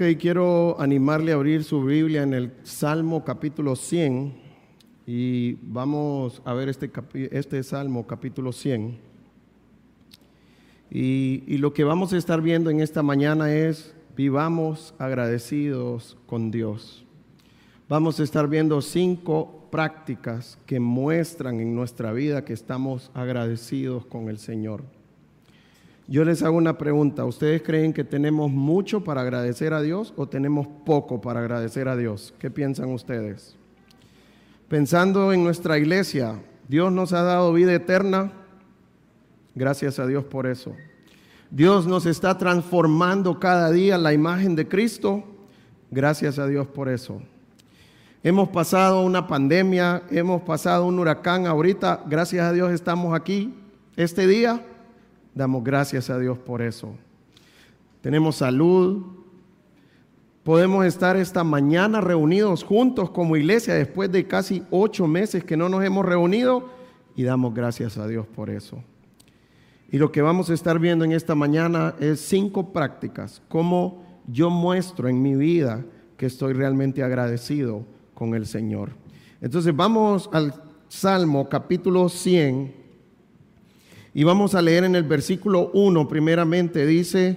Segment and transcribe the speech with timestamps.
[0.00, 4.32] Ok, quiero animarle a abrir su Biblia en el Salmo capítulo 100
[5.08, 6.88] y vamos a ver este,
[7.32, 8.96] este Salmo capítulo 100.
[10.92, 16.52] Y, y lo que vamos a estar viendo en esta mañana es vivamos agradecidos con
[16.52, 17.04] Dios.
[17.88, 24.28] Vamos a estar viendo cinco prácticas que muestran en nuestra vida que estamos agradecidos con
[24.28, 24.97] el Señor.
[26.10, 27.26] Yo les hago una pregunta.
[27.26, 31.98] ¿Ustedes creen que tenemos mucho para agradecer a Dios o tenemos poco para agradecer a
[31.98, 32.32] Dios?
[32.38, 33.56] ¿Qué piensan ustedes?
[34.68, 38.32] Pensando en nuestra iglesia, Dios nos ha dado vida eterna.
[39.54, 40.74] Gracias a Dios por eso.
[41.50, 45.24] Dios nos está transformando cada día la imagen de Cristo.
[45.90, 47.20] Gracias a Dios por eso.
[48.22, 51.46] Hemos pasado una pandemia, hemos pasado un huracán.
[51.46, 53.52] Ahorita, gracias a Dios, estamos aquí
[53.94, 54.62] este día
[55.38, 56.96] Damos gracias a Dios por eso.
[58.00, 59.04] Tenemos salud.
[60.42, 65.68] Podemos estar esta mañana reunidos juntos como iglesia después de casi ocho meses que no
[65.68, 66.68] nos hemos reunido
[67.14, 68.82] y damos gracias a Dios por eso.
[69.92, 74.50] Y lo que vamos a estar viendo en esta mañana es cinco prácticas, cómo yo
[74.50, 75.84] muestro en mi vida
[76.16, 78.90] que estoy realmente agradecido con el Señor.
[79.40, 80.52] Entonces vamos al
[80.88, 82.87] Salmo capítulo 100,
[84.14, 87.36] y vamos a leer en el versículo 1 primeramente, dice,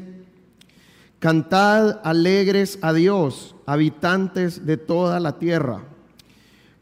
[1.19, 5.83] Cantad alegres a Dios, habitantes de toda la tierra.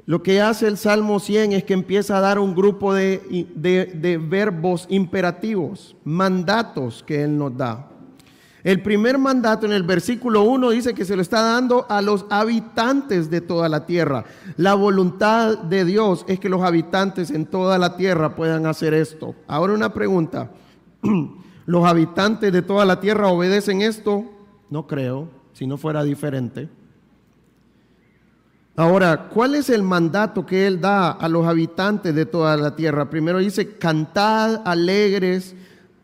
[0.06, 4.18] Lo que hace el Salmo 100 es que empieza a dar un grupo de, de
[4.18, 7.90] verbos imperativos, mandatos que Él nos da.
[8.64, 12.26] El primer mandato en el versículo 1 dice que se lo está dando a los
[12.30, 14.26] habitantes de toda la tierra.
[14.58, 19.36] La voluntad de Dios es que los habitantes en toda la tierra puedan hacer esto.
[19.48, 20.52] Ahora una pregunta.
[21.66, 24.26] ¿Los habitantes de toda la tierra obedecen esto?
[24.70, 26.68] No creo, si no fuera diferente.
[28.76, 33.10] Ahora, ¿cuál es el mandato que Él da a los habitantes de toda la tierra?
[33.10, 35.56] Primero dice, cantad alegres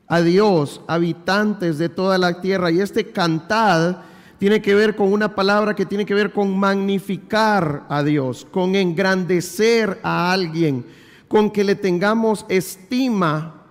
[0.08, 2.72] a Dios, habitantes de toda la tierra.
[2.72, 3.98] Y este cantad
[4.38, 8.76] tiene que ver con una palabra que tiene que ver con magnificar a Dios, con
[8.76, 10.86] engrandecer a alguien,
[11.28, 13.64] con que le tengamos estima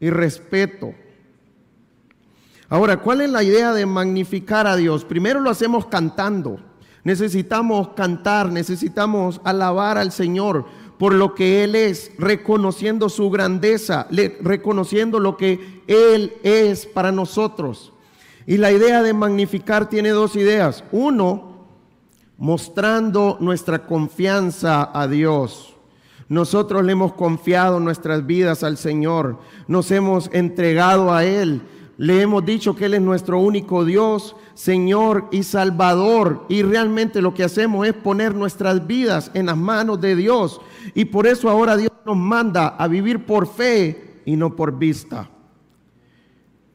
[0.00, 0.94] y respeto.
[2.68, 5.04] Ahora, ¿cuál es la idea de magnificar a Dios?
[5.04, 6.58] Primero lo hacemos cantando.
[7.04, 10.66] Necesitamos cantar, necesitamos alabar al Señor
[11.02, 14.06] por lo que Él es, reconociendo su grandeza,
[14.40, 17.92] reconociendo lo que Él es para nosotros.
[18.46, 20.84] Y la idea de magnificar tiene dos ideas.
[20.92, 21.66] Uno,
[22.38, 25.74] mostrando nuestra confianza a Dios.
[26.28, 31.62] Nosotros le hemos confiado nuestras vidas al Señor, nos hemos entregado a Él,
[32.02, 36.46] le hemos dicho que Él es nuestro único Dios, Señor y Salvador.
[36.48, 40.60] Y realmente lo que hacemos es poner nuestras vidas en las manos de Dios.
[40.96, 45.30] Y por eso ahora Dios nos manda a vivir por fe y no por vista.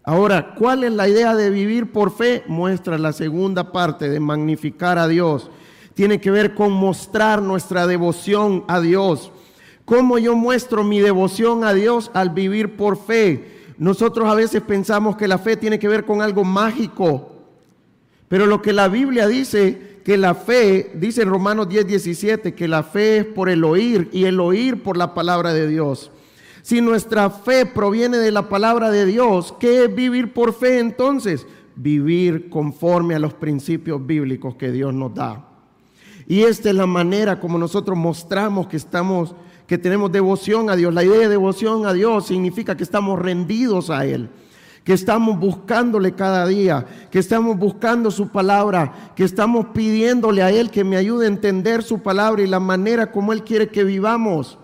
[0.02, 2.46] Ahora, ¿cuál es la idea de vivir por fe?
[2.48, 5.52] Muestra la segunda parte de magnificar a Dios.
[5.94, 9.34] Tiene que ver con mostrar nuestra devoción a Dios.
[9.84, 13.57] ¿Cómo yo muestro mi devoción a Dios al vivir por fe?
[13.78, 17.32] Nosotros a veces pensamos que la fe tiene que ver con algo mágico,
[18.28, 22.68] pero lo que la Biblia dice, que la fe, dice en Romanos 10, 17, que
[22.68, 26.12] la fe es por el oír y el oír por la palabra de Dios.
[26.62, 31.46] Si nuestra fe proviene de la palabra de Dios, ¿qué es vivir por fe entonces?
[31.76, 35.46] Vivir conforme a los principios bíblicos que Dios nos da.
[36.26, 39.36] Y esta es la manera como nosotros mostramos que estamos
[39.68, 40.94] que tenemos devoción a Dios.
[40.94, 44.30] La idea de devoción a Dios significa que estamos rendidos a Él,
[44.86, 50.72] que estamos buscándole cada día, que estamos buscando su palabra, que estamos pidiéndole a Él
[50.72, 54.58] que me ayude a entender su palabra y la manera como Él quiere que vivamos.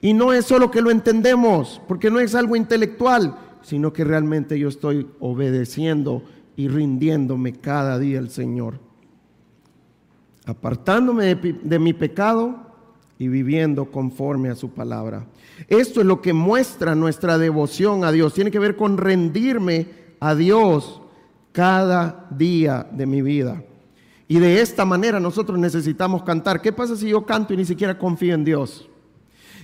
[0.00, 4.56] Y no es solo que lo entendemos, porque no es algo intelectual, sino que realmente
[4.56, 6.22] yo estoy obedeciendo
[6.54, 8.78] y rindiéndome cada día al Señor.
[10.44, 12.65] Apartándome de, de mi pecado
[13.18, 15.26] y viviendo conforme a su palabra.
[15.68, 18.34] Esto es lo que muestra nuestra devoción a Dios.
[18.34, 19.88] Tiene que ver con rendirme
[20.20, 21.00] a Dios
[21.52, 23.62] cada día de mi vida.
[24.28, 26.60] Y de esta manera nosotros necesitamos cantar.
[26.60, 28.88] ¿Qué pasa si yo canto y ni siquiera confío en Dios?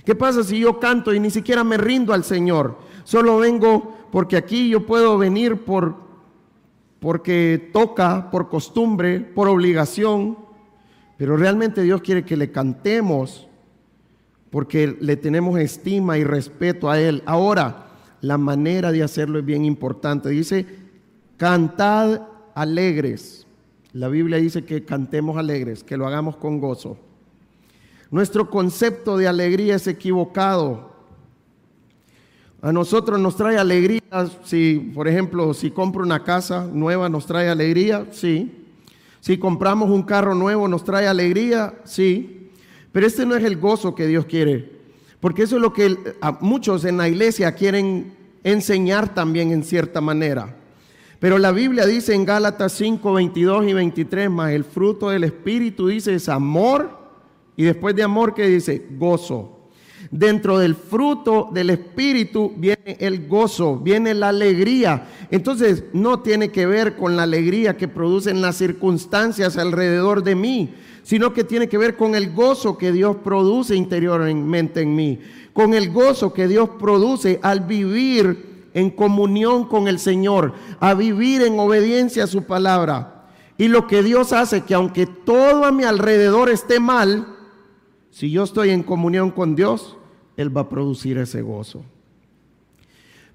[0.05, 2.77] ¿Qué pasa si yo canto y ni siquiera me rindo al Señor?
[3.03, 6.03] Solo vengo porque aquí yo puedo venir por
[6.99, 10.37] porque toca, por costumbre, por obligación,
[11.17, 13.47] pero realmente Dios quiere que le cantemos
[14.49, 17.23] porque le tenemos estima y respeto a Él.
[17.25, 17.87] Ahora,
[18.21, 20.29] la manera de hacerlo es bien importante.
[20.29, 20.65] Dice,
[21.37, 22.21] cantad
[22.53, 23.47] alegres.
[23.93, 26.97] La Biblia dice que cantemos alegres, que lo hagamos con gozo.
[28.11, 30.93] Nuestro concepto de alegría es equivocado.
[32.61, 34.01] A nosotros nos trae alegría
[34.43, 38.62] si, por ejemplo, si compro una casa nueva, nos trae alegría, sí.
[39.23, 42.49] Si compramos un carro nuevo, nos trae alegría, sí.
[42.91, 44.69] Pero este no es el gozo que Dios quiere.
[45.21, 45.97] Porque eso es lo que
[46.41, 50.57] muchos en la iglesia quieren enseñar también en cierta manera.
[51.21, 55.87] Pero la Biblia dice en Gálatas 5, 22 y 23, más el fruto del Espíritu
[55.87, 56.89] dice es amor.
[57.55, 58.85] Y después de amor, ¿qué dice?
[58.97, 59.62] Gozo.
[60.15, 65.07] Dentro del fruto del Espíritu viene el gozo, viene la alegría.
[65.31, 70.75] Entonces no tiene que ver con la alegría que producen las circunstancias alrededor de mí,
[71.01, 75.17] sino que tiene que ver con el gozo que Dios produce interiormente en mí,
[75.51, 81.41] con el gozo que Dios produce al vivir en comunión con el Señor, a vivir
[81.41, 83.25] en obediencia a su palabra.
[83.57, 87.35] Y lo que Dios hace, que aunque todo a mi alrededor esté mal,
[88.11, 89.97] si yo estoy en comunión con Dios,
[90.37, 91.83] Él va a producir ese gozo.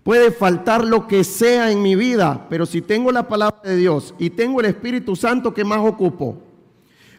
[0.03, 4.15] Puede faltar lo que sea en mi vida, pero si tengo la palabra de Dios
[4.19, 6.39] y tengo el Espíritu Santo, ¿qué más ocupo?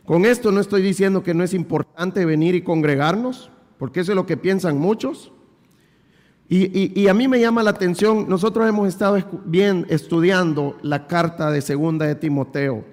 [0.06, 4.16] Con esto no estoy diciendo que no es importante venir y congregarnos, porque eso es
[4.16, 5.32] lo que piensan muchos.
[6.52, 11.62] Y, a mí me llama la atención, nosotros hemos estado bien estudiando la carta de
[11.62, 12.86] segunda de Timoteo.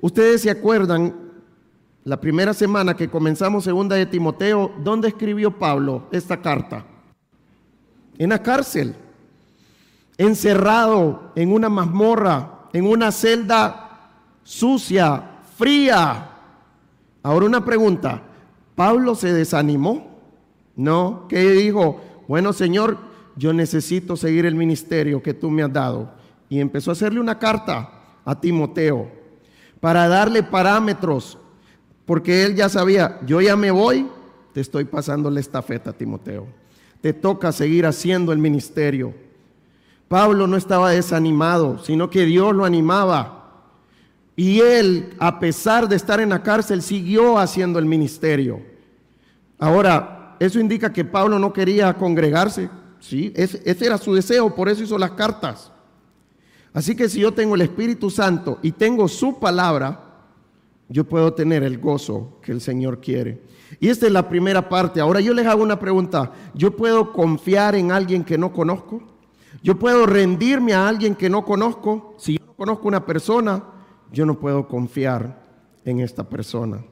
[0.00, 1.21] Ustedes se acuerdan,
[2.04, 6.84] la primera semana que comenzamos segunda de Timoteo, ¿dónde escribió Pablo esta carta?
[8.18, 8.94] En la cárcel,
[10.18, 14.10] encerrado en una mazmorra, en una celda
[14.42, 15.22] sucia,
[15.56, 16.30] fría.
[17.22, 18.22] Ahora una pregunta,
[18.74, 20.18] ¿Pablo se desanimó?
[20.74, 22.00] No, ¿qué dijo?
[22.26, 22.98] bueno Señor,
[23.36, 26.10] yo necesito seguir el ministerio que tú me has dado.
[26.48, 27.90] Y empezó a hacerle una carta
[28.24, 29.08] a Timoteo
[29.80, 31.38] para darle parámetros,
[32.06, 34.06] porque él ya sabía, yo ya me voy,
[34.52, 36.46] te estoy pasando la estafeta, Timoteo.
[37.00, 39.14] Te toca seguir haciendo el ministerio.
[40.08, 43.42] Pablo no estaba desanimado, sino que Dios lo animaba.
[44.36, 48.60] Y él, a pesar de estar en la cárcel, siguió haciendo el ministerio.
[49.58, 52.68] Ahora, eso indica que Pablo no quería congregarse.
[53.00, 55.72] Sí, ese, era su deseo, por eso hizo las cartas.
[56.72, 60.11] Así que si yo tengo el Espíritu Santo y tengo su palabra,
[60.92, 63.42] yo puedo tener el gozo que el Señor quiere.
[63.80, 65.00] Y esta es la primera parte.
[65.00, 66.32] Ahora yo les hago una pregunta.
[66.54, 69.02] ¿Yo puedo confiar en alguien que no conozco?
[69.62, 72.14] ¿Yo puedo rendirme a alguien que no conozco?
[72.18, 73.64] Si yo no conozco una persona,
[74.12, 75.42] yo no puedo confiar
[75.84, 76.84] en esta persona.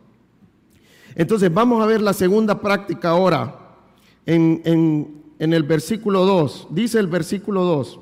[1.15, 3.77] Entonces vamos a ver la segunda práctica ahora
[4.25, 6.69] en, el versículo 2.
[6.71, 8.01] Dice el versículo 2,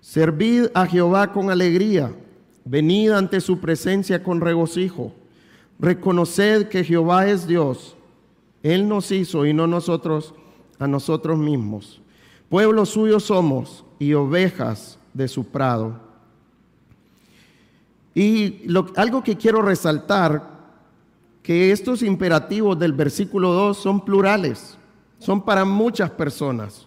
[0.00, 2.12] servid a Jehová con alegría,
[2.64, 5.12] venid ante su presencia con regocijo,
[5.78, 7.96] reconoced que Jehová es Dios,
[8.62, 10.34] Él nos hizo y no nosotros
[10.78, 12.00] a nosotros mismos.
[12.48, 16.00] Pueblo suyo somos y ovejas de su prado.
[18.14, 18.62] Y
[18.96, 20.54] algo que quiero resaltar
[21.42, 24.78] que estos imperativos del versículo 2 son plurales,
[25.18, 26.86] son para muchas personas.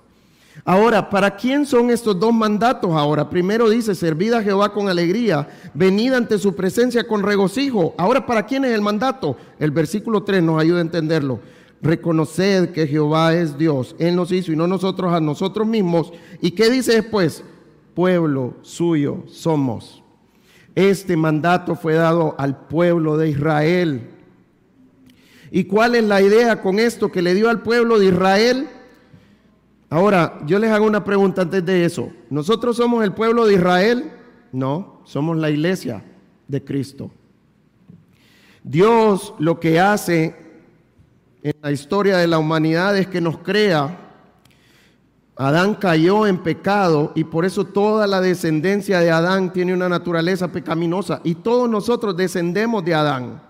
[0.65, 3.29] Ahora, ¿para quién son estos dos mandatos ahora?
[3.29, 7.93] Primero dice, servid a Jehová con alegría, venid ante su presencia con regocijo.
[7.97, 9.37] Ahora, ¿para quién es el mandato?
[9.59, 11.39] El versículo 3 nos ayuda a entenderlo.
[11.81, 16.11] Reconoced que Jehová es Dios, Él nos hizo y no nosotros a nosotros mismos.
[16.41, 17.43] ¿Y qué dice después?
[17.93, 20.03] Pueblo suyo somos.
[20.75, 24.09] Este mandato fue dado al pueblo de Israel.
[25.49, 28.67] ¿Y cuál es la idea con esto que le dio al pueblo de Israel?
[29.89, 32.11] Ahora, yo les hago una pregunta antes de eso.
[32.29, 34.11] ¿Nosotros somos el pueblo de Israel?
[34.51, 36.03] No, somos la iglesia
[36.47, 37.09] de Cristo.
[38.63, 40.35] Dios lo que hace
[41.41, 43.97] en la historia de la humanidad es que nos crea.
[45.37, 50.51] Adán cayó en pecado y por eso toda la descendencia de Adán tiene una naturaleza
[50.51, 53.46] pecaminosa y todos nosotros descendemos de Adán.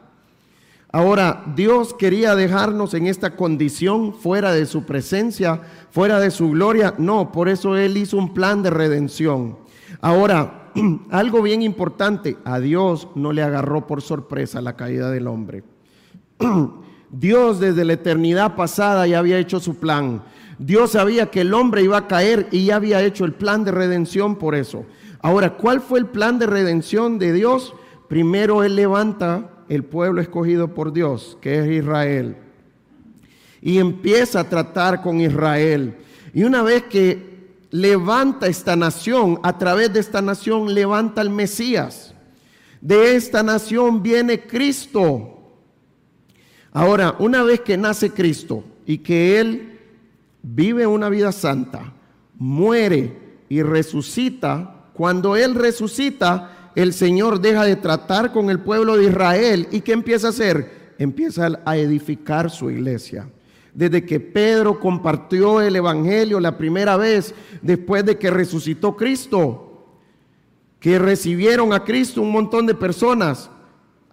[0.92, 6.94] Ahora, Dios quería dejarnos en esta condición fuera de su presencia, fuera de su gloria.
[6.98, 9.58] No, por eso Él hizo un plan de redención.
[10.00, 10.72] Ahora,
[11.10, 15.64] algo bien importante, a Dios no le agarró por sorpresa la caída del hombre.
[17.10, 20.24] Dios desde la eternidad pasada ya había hecho su plan.
[20.58, 23.72] Dios sabía que el hombre iba a caer y ya había hecho el plan de
[23.72, 24.86] redención por eso.
[25.22, 27.74] Ahora, ¿cuál fue el plan de redención de Dios?
[28.08, 32.38] Primero Él levanta el pueblo escogido por Dios, que es Israel.
[33.62, 35.96] Y empieza a tratar con Israel.
[36.34, 37.38] Y una vez que
[37.72, 42.14] levanta esta nación, a través de esta nación levanta al Mesías.
[42.82, 45.34] De esta nación viene Cristo.
[46.72, 49.80] Ahora, una vez que nace Cristo y que Él
[50.44, 51.94] vive una vida santa,
[52.36, 53.18] muere
[53.50, 59.68] y resucita, cuando Él resucita, el Señor deja de tratar con el pueblo de Israel.
[59.72, 60.94] ¿Y qué empieza a hacer?
[61.00, 63.28] Empieza a edificar su iglesia.
[63.74, 69.88] Desde que Pedro compartió el Evangelio la primera vez, después de que resucitó Cristo,
[70.80, 73.50] que recibieron a Cristo un montón de personas,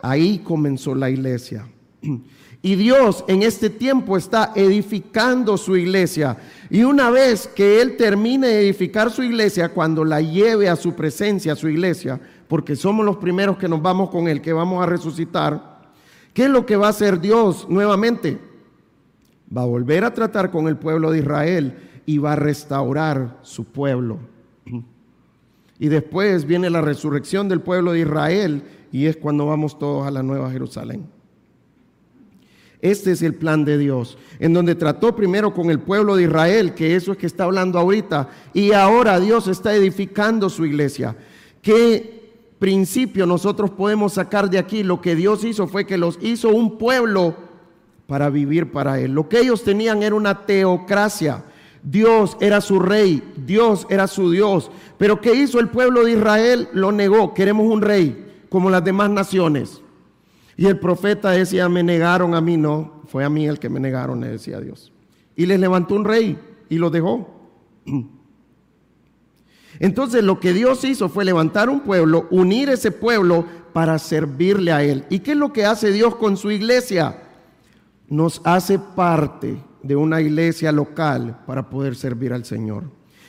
[0.00, 1.68] ahí comenzó la iglesia.
[2.64, 6.38] Y Dios en este tiempo está edificando su iglesia.
[6.70, 10.94] Y una vez que Él termine de edificar su iglesia, cuando la lleve a su
[10.94, 12.18] presencia, a su iglesia,
[12.48, 15.92] porque somos los primeros que nos vamos con Él, que vamos a resucitar,
[16.32, 18.38] ¿qué es lo que va a hacer Dios nuevamente?
[19.54, 23.64] Va a volver a tratar con el pueblo de Israel y va a restaurar su
[23.64, 24.20] pueblo.
[25.78, 30.10] Y después viene la resurrección del pueblo de Israel y es cuando vamos todos a
[30.10, 31.04] la nueva Jerusalén.
[32.84, 36.74] Este es el plan de Dios, en donde trató primero con el pueblo de Israel,
[36.74, 41.16] que eso es que está hablando ahorita, y ahora Dios está edificando su iglesia.
[41.62, 44.82] ¿Qué principio nosotros podemos sacar de aquí?
[44.82, 47.34] Lo que Dios hizo fue que los hizo un pueblo
[48.06, 49.12] para vivir para Él.
[49.12, 51.42] Lo que ellos tenían era una teocracia.
[51.82, 54.70] Dios era su rey, Dios era su Dios.
[54.98, 56.68] Pero ¿qué hizo el pueblo de Israel?
[56.74, 57.32] Lo negó.
[57.32, 59.80] Queremos un rey como las demás naciones.
[60.56, 63.80] Y el profeta decía, me negaron a mí, no, fue a mí el que me
[63.80, 64.92] negaron, le decía Dios.
[65.36, 67.28] Y les levantó un rey y lo dejó.
[69.80, 74.84] Entonces lo que Dios hizo fue levantar un pueblo, unir ese pueblo para servirle a
[74.84, 75.04] Él.
[75.10, 77.22] ¿Y qué es lo que hace Dios con su iglesia?
[78.08, 82.84] Nos hace parte de una iglesia local para poder servir al Señor.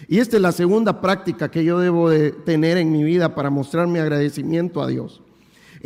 [0.08, 3.50] Y esta es la segunda práctica que yo debo de tener en mi vida para
[3.50, 5.24] mostrar mi agradecimiento a Dios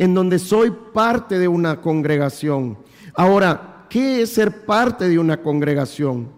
[0.00, 2.78] en donde soy parte de una congregación.
[3.14, 6.30] Ahora, ¿qué es ser parte de una congregación?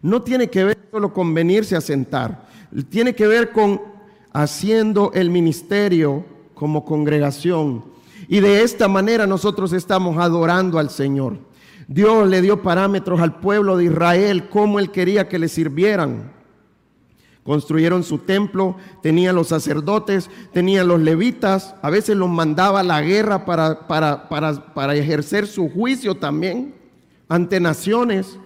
[0.00, 2.46] No tiene que ver solo con venirse a sentar,
[2.88, 3.82] tiene que ver con
[4.32, 7.86] haciendo el ministerio como congregación.
[8.28, 11.38] Y de esta manera nosotros estamos adorando al Señor.
[11.88, 16.37] Dios le dio parámetros al pueblo de Israel, cómo él quería que le sirvieran.
[17.48, 23.00] Construyeron su templo, tenían los sacerdotes, tenían los levitas, a veces los mandaba a la
[23.00, 26.74] guerra para, para, para, ejercer su juicio también
[27.26, 28.38] ante naciones.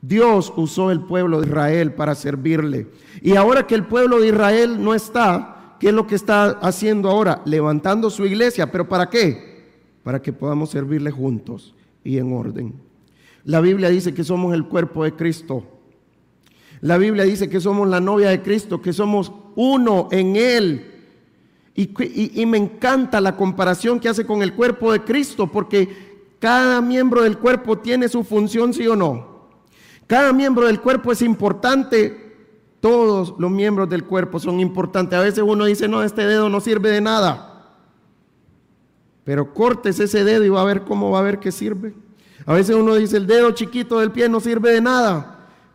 [0.00, 2.86] Dios usó el pueblo de Israel para servirle.
[3.20, 7.10] Y ahora que el pueblo de Israel no está, ¿qué es lo que está haciendo
[7.10, 7.42] ahora?
[7.46, 8.70] Levantando su iglesia.
[8.70, 9.64] ¿Pero para qué?
[10.04, 12.72] Para que podamos servirle juntos y en orden.
[13.42, 15.73] La Biblia dice que somos el cuerpo de Cristo.
[16.84, 20.90] La Biblia dice que somos la novia de Cristo, que somos uno en Él.
[21.74, 27.22] Y, me encanta la comparación que hace con el cuerpo de Cristo, porque cada miembro
[27.22, 29.46] del cuerpo tiene su función, sí o no.
[30.06, 32.36] Cada miembro del cuerpo es importante.
[32.80, 35.18] Todos los miembros del cuerpo son importantes.
[35.18, 37.78] A veces uno dice, no, este dedo no sirve de nada.
[39.24, 41.94] Pero cortes ese dedo y va a ver cómo va a ver que sirve.
[42.44, 45.33] A veces uno dice, el dedo chiquito del pie no sirve de nada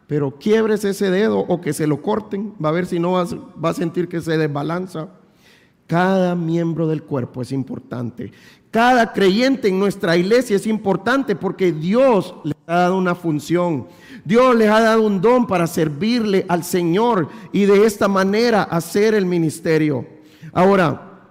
[0.09, 3.27] pero quiebres ese dedo o que se lo corten, va a ver si no va,
[3.63, 5.09] va a sentir que se desbalanza.
[5.85, 8.31] Cada miembro del cuerpo es importante.
[8.71, 13.85] Cada creyente en nuestra iglesia es importante porque Dios les ha dado una función.
[14.25, 19.13] Dios les ha dado un don para servirle al Señor y de esta manera hacer
[19.13, 20.07] el ministerio.
[20.53, 21.21] Ahora,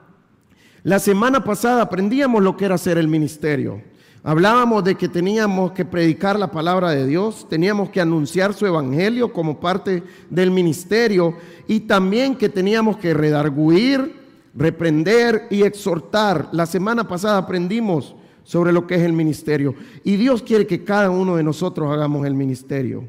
[0.85, 3.83] la semana pasada aprendíamos lo que era hacer el ministerio.
[4.25, 9.33] Hablábamos de que teníamos que predicar la palabra de Dios, teníamos que anunciar su evangelio
[9.33, 11.35] como parte del ministerio
[11.69, 14.17] y también que teníamos que redarguir,
[14.55, 16.49] reprender y exhortar.
[16.53, 21.11] La semana pasada aprendimos sobre lo que es el ministerio y Dios quiere que cada
[21.11, 23.05] uno de nosotros hagamos el ministerio.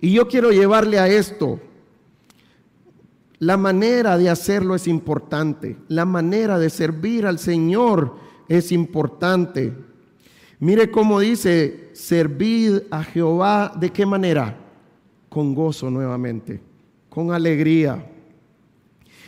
[0.00, 1.60] Y yo quiero llevarle a esto.
[3.40, 9.72] La manera de hacerlo es importante, la manera de servir al Señor es importante.
[10.60, 14.56] Mire cómo dice, servid a Jehová, ¿de qué manera?
[15.28, 16.60] Con gozo nuevamente,
[17.08, 18.04] con alegría.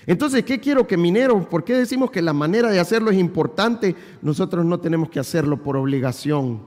[0.07, 1.47] Entonces, ¿qué quiero que mineros?
[1.47, 3.95] ¿Por qué decimos que la manera de hacerlo es importante?
[4.23, 6.67] Nosotros no tenemos que hacerlo por obligación,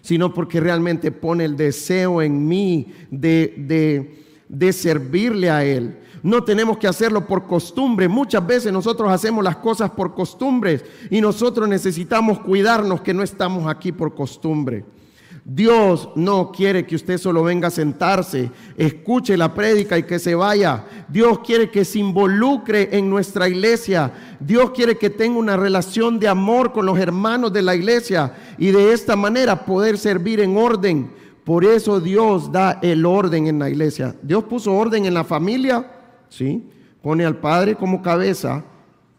[0.00, 5.98] sino porque realmente pone el deseo en mí de, de, de servirle a Él.
[6.24, 8.08] No tenemos que hacerlo por costumbre.
[8.08, 13.68] Muchas veces nosotros hacemos las cosas por costumbres y nosotros necesitamos cuidarnos que no estamos
[13.68, 14.86] aquí por costumbre.
[15.44, 20.34] Dios no quiere que usted solo venga a sentarse, escuche la prédica y que se
[20.34, 20.86] vaya.
[21.10, 24.10] Dios quiere que se involucre en nuestra iglesia.
[24.40, 28.68] Dios quiere que tenga una relación de amor con los hermanos de la iglesia y
[28.70, 31.10] de esta manera poder servir en orden.
[31.44, 34.16] Por eso Dios da el orden en la iglesia.
[34.22, 35.93] Dios puso orden en la familia,
[36.36, 36.62] ¿sí?
[37.02, 38.64] Pone al padre como cabeza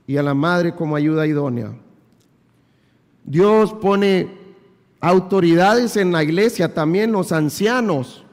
[0.07, 1.74] y a la madre como ayuda idónea.
[3.24, 4.29] Dios pone
[5.00, 8.24] autoridades en la iglesia, también los ancianos.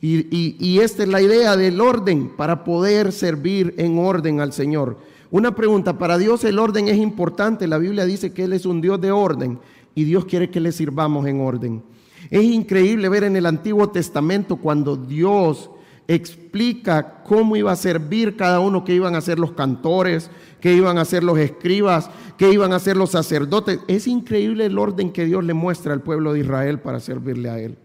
[0.00, 4.98] Y, esta es la idea del orden para poder servir en orden al Señor.
[5.30, 7.66] Una pregunta, para Dios el orden es importante.
[7.66, 9.58] La Biblia dice que Él es un Dios de orden
[9.94, 11.82] y Dios quiere que le sirvamos en orden.
[12.30, 15.70] Es increíble ver en el Antiguo Testamento cuando Dios
[16.08, 20.96] explica cómo iba a servir cada uno, que iban a ser los cantores, que iban
[20.96, 23.80] a ser los escribas, que iban a ser los sacerdotes.
[23.86, 27.60] Es increíble el orden que Dios le muestra al pueblo de Israel para servirle a
[27.60, 27.76] Él.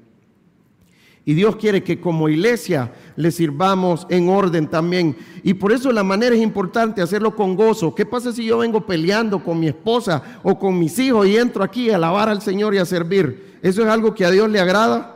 [1.25, 5.15] Y Dios quiere que como iglesia le sirvamos en orden también.
[5.41, 7.95] Y por eso la manera es importante hacerlo con gozo.
[7.95, 11.63] ¿Qué pasa si yo vengo peleando con mi esposa o con mis hijos y entro
[11.63, 13.57] aquí a alabar al Señor y a servir?
[13.61, 15.12] ¿Eso es algo que a Dios le agrada?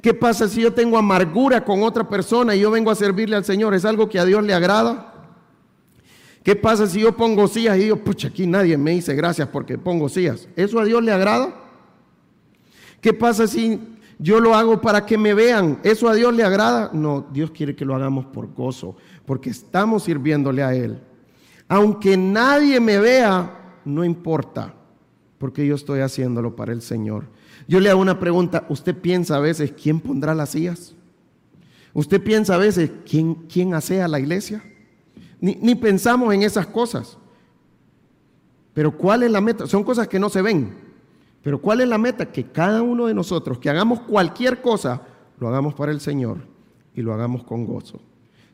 [0.00, 3.44] ¿Qué pasa si yo tengo amargura con otra persona y yo vengo a servirle al
[3.44, 3.74] Señor?
[3.74, 5.12] ¿Es algo que a Dios le agrada?
[6.42, 9.78] ¿Qué pasa si yo pongo sillas y digo, pucha, aquí nadie me dice gracias porque
[9.78, 10.48] pongo sillas?
[10.54, 11.54] ¿Eso a Dios le agrada?
[13.00, 13.80] ¿Qué pasa si
[14.18, 15.78] yo lo hago para que me vean.
[15.82, 16.90] ¿Eso a Dios le agrada?
[16.92, 20.98] No, Dios quiere que lo hagamos por gozo, porque estamos sirviéndole a Él.
[21.68, 24.74] Aunque nadie me vea, no importa,
[25.38, 27.24] porque yo estoy haciéndolo para el Señor.
[27.68, 30.94] Yo le hago una pregunta, ¿usted piensa a veces quién pondrá las sillas?
[31.92, 34.62] ¿Usted piensa a veces quién, quién a la iglesia?
[35.40, 37.18] Ni, ni pensamos en esas cosas.
[38.74, 39.66] Pero ¿cuál es la meta?
[39.66, 40.74] Son cosas que no se ven.
[41.42, 42.30] Pero ¿cuál es la meta?
[42.30, 45.02] Que cada uno de nosotros, que hagamos cualquier cosa,
[45.38, 46.38] lo hagamos para el Señor
[46.94, 48.00] y lo hagamos con gozo.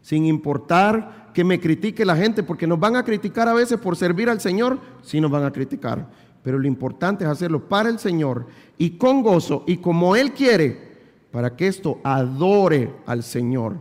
[0.00, 3.96] Sin importar que me critique la gente, porque nos van a criticar a veces por
[3.96, 6.08] servir al Señor, sí nos van a criticar.
[6.42, 8.46] Pero lo importante es hacerlo para el Señor
[8.78, 10.92] y con gozo y como Él quiere,
[11.30, 13.76] para que esto adore al Señor.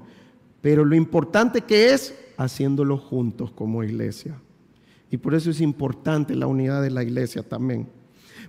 [0.62, 4.36] Pero lo importante que es haciéndolo juntos como iglesia.
[5.10, 7.89] Y por eso es importante la unidad de la iglesia también.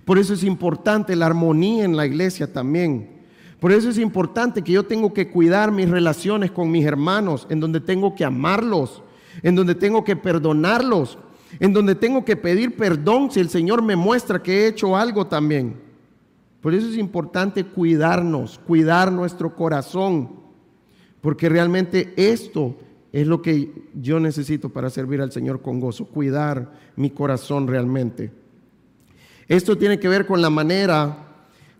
[0.05, 3.09] Por eso es importante la armonía en la iglesia también.
[3.59, 7.59] Por eso es importante que yo tengo que cuidar mis relaciones con mis hermanos, en
[7.59, 9.01] donde tengo que amarlos,
[9.41, 11.17] en donde tengo que perdonarlos,
[11.59, 15.27] en donde tengo que pedir perdón si el Señor me muestra que he hecho algo
[15.27, 15.75] también.
[16.61, 20.29] Por eso es importante cuidarnos, cuidar nuestro corazón,
[21.21, 22.77] porque realmente esto
[23.11, 28.31] es lo que yo necesito para servir al Señor con gozo, cuidar mi corazón realmente.
[29.47, 31.23] Esto tiene que ver con la manera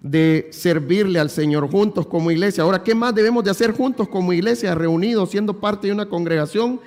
[0.01, 2.63] de servirle al Señor juntos como iglesia.
[2.63, 6.81] Ahora, ¿qué más debemos de hacer juntos como iglesia, reunidos, siendo parte de una congregación?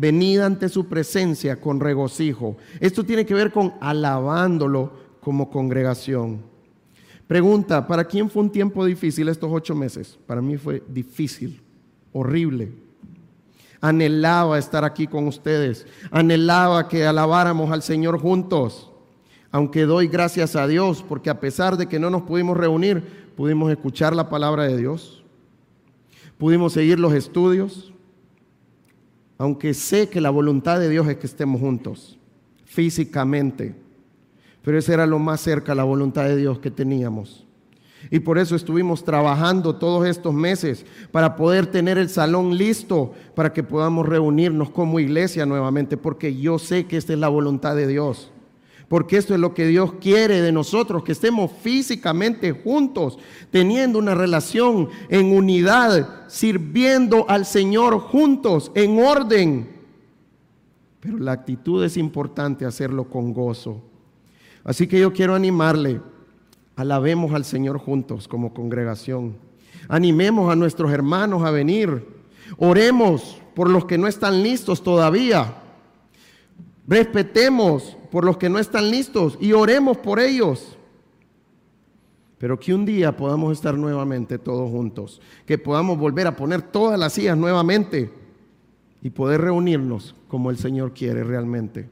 [0.00, 2.56] Venida ante su presencia con regocijo.
[2.80, 6.40] Esto tiene que ver con alabándolo como congregación.
[7.26, 10.18] Pregunta, ¿para quién fue un tiempo difícil estos ocho meses?
[10.26, 11.60] Para mí fue difícil,
[12.12, 12.72] horrible.
[13.82, 15.86] Anhelaba estar aquí con ustedes.
[16.10, 18.90] Anhelaba que alabáramos al Señor juntos
[19.52, 23.02] aunque doy gracias a Dios porque a pesar de que no nos pudimos reunir,
[23.36, 25.24] pudimos escuchar la palabra de Dios,
[26.38, 27.92] pudimos seguir los estudios,
[29.40, 32.18] aunque sé que la voluntad de Dios es que estemos juntos,
[32.66, 33.74] físicamente,
[34.60, 37.46] pero esa era lo más cerca, la voluntad de Dios que teníamos.
[38.10, 43.50] Y por eso estuvimos trabajando todos estos meses para poder tener el salón listo para
[43.54, 47.86] que podamos reunirnos como iglesia nuevamente, porque yo sé que esta es la voluntad de
[47.86, 48.30] Dios
[48.90, 53.20] porque esto es lo que Dios quiere de nosotros, que estemos físicamente juntos,
[53.52, 59.68] teniendo una relación en unidad, sirviendo al Señor juntos, en orden.
[60.98, 63.80] Pero la actitud es importante hacerlo con gozo.
[64.64, 66.00] Así que yo quiero animarle,
[66.74, 69.36] alabemos al Señor juntos como congregación.
[69.86, 72.08] Animemos a nuestros hermanos a venir.
[72.58, 75.59] Oremos por los que no están listos todavía.
[76.90, 80.76] Respetemos por los que no están listos y oremos por ellos.
[82.36, 86.98] Pero que un día podamos estar nuevamente todos juntos, que podamos volver a poner todas
[86.98, 88.10] las sillas nuevamente
[89.02, 91.88] y poder reunirnos como el Señor quiere realmente.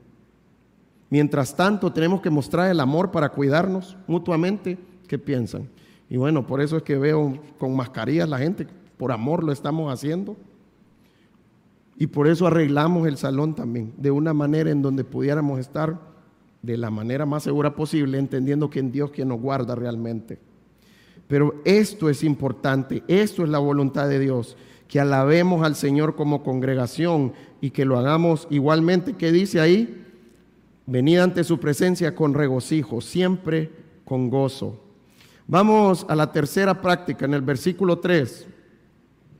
[1.10, 4.78] Mientras tanto, tenemos que mostrar el amor para cuidarnos mutuamente.
[5.06, 5.68] ¿Qué piensan?
[6.10, 9.92] Y bueno, por eso es que veo con mascarillas la gente, por amor lo estamos
[9.92, 10.36] haciendo.
[11.98, 15.98] Y por eso arreglamos el salón también, de una manera en donde pudiéramos estar
[16.62, 20.38] de la manera más segura posible, entendiendo que en Dios quien nos guarda realmente.
[21.26, 24.56] Pero esto es importante, esto es la voluntad de Dios,
[24.86, 29.14] que alabemos al Señor como congregación y que lo hagamos igualmente.
[29.14, 30.06] ¿Qué dice ahí?
[30.86, 33.70] Venid ante su presencia con regocijo, siempre
[34.04, 34.80] con gozo.
[35.48, 38.46] Vamos a la tercera práctica en el versículo 3.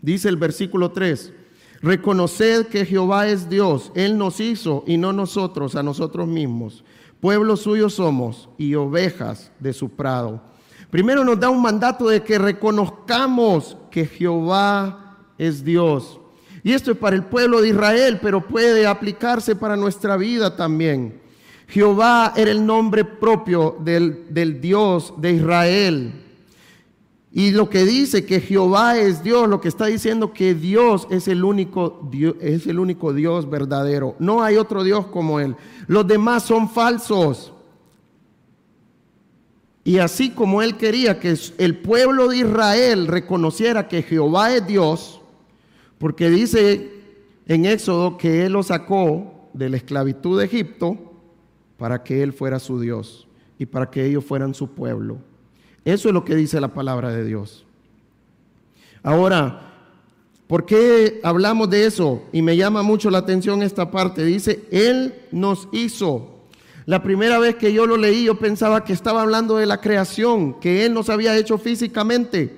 [0.03, 1.33] Dice el versículo 3,
[1.81, 6.85] reconoced que Jehová es Dios, Él nos hizo y no nosotros a nosotros mismos.
[7.21, 10.41] Pueblo suyo somos y ovejas de su prado.
[10.91, 16.21] Primero nos da un mandato de que reconozcamos que Jehová es Dios.
[16.63, 21.21] Y esto es para el pueblo de Israel, pero puede aplicarse para nuestra vida también.
[21.69, 26.28] Jehová era el nombre propio del, del Dios de Israel.
[27.31, 31.29] Y lo que dice que Jehová es Dios, lo que está diciendo que Dios es
[31.29, 34.17] el único Dios, es el único Dios verdadero.
[34.19, 35.55] No hay otro Dios como él.
[35.87, 37.53] Los demás son falsos.
[39.85, 45.21] Y así como él quería que el pueblo de Israel reconociera que Jehová es Dios,
[45.99, 46.91] porque dice
[47.47, 50.99] en Éxodo que él lo sacó de la esclavitud de Egipto
[51.77, 55.19] para que él fuera su Dios y para que ellos fueran su pueblo.
[55.89, 57.65] Eso es lo que dice la palabra de Dios.
[59.03, 59.73] Ahora,
[60.47, 62.25] ¿por qué hablamos de eso?
[62.31, 64.23] Y me llama mucho la atención esta parte.
[64.23, 66.45] Dice, Él nos hizo
[66.85, 70.61] la primera vez que yo lo leí, yo pensaba que estaba hablando de la creación,
[70.61, 72.55] que Él nos había hecho físicamente.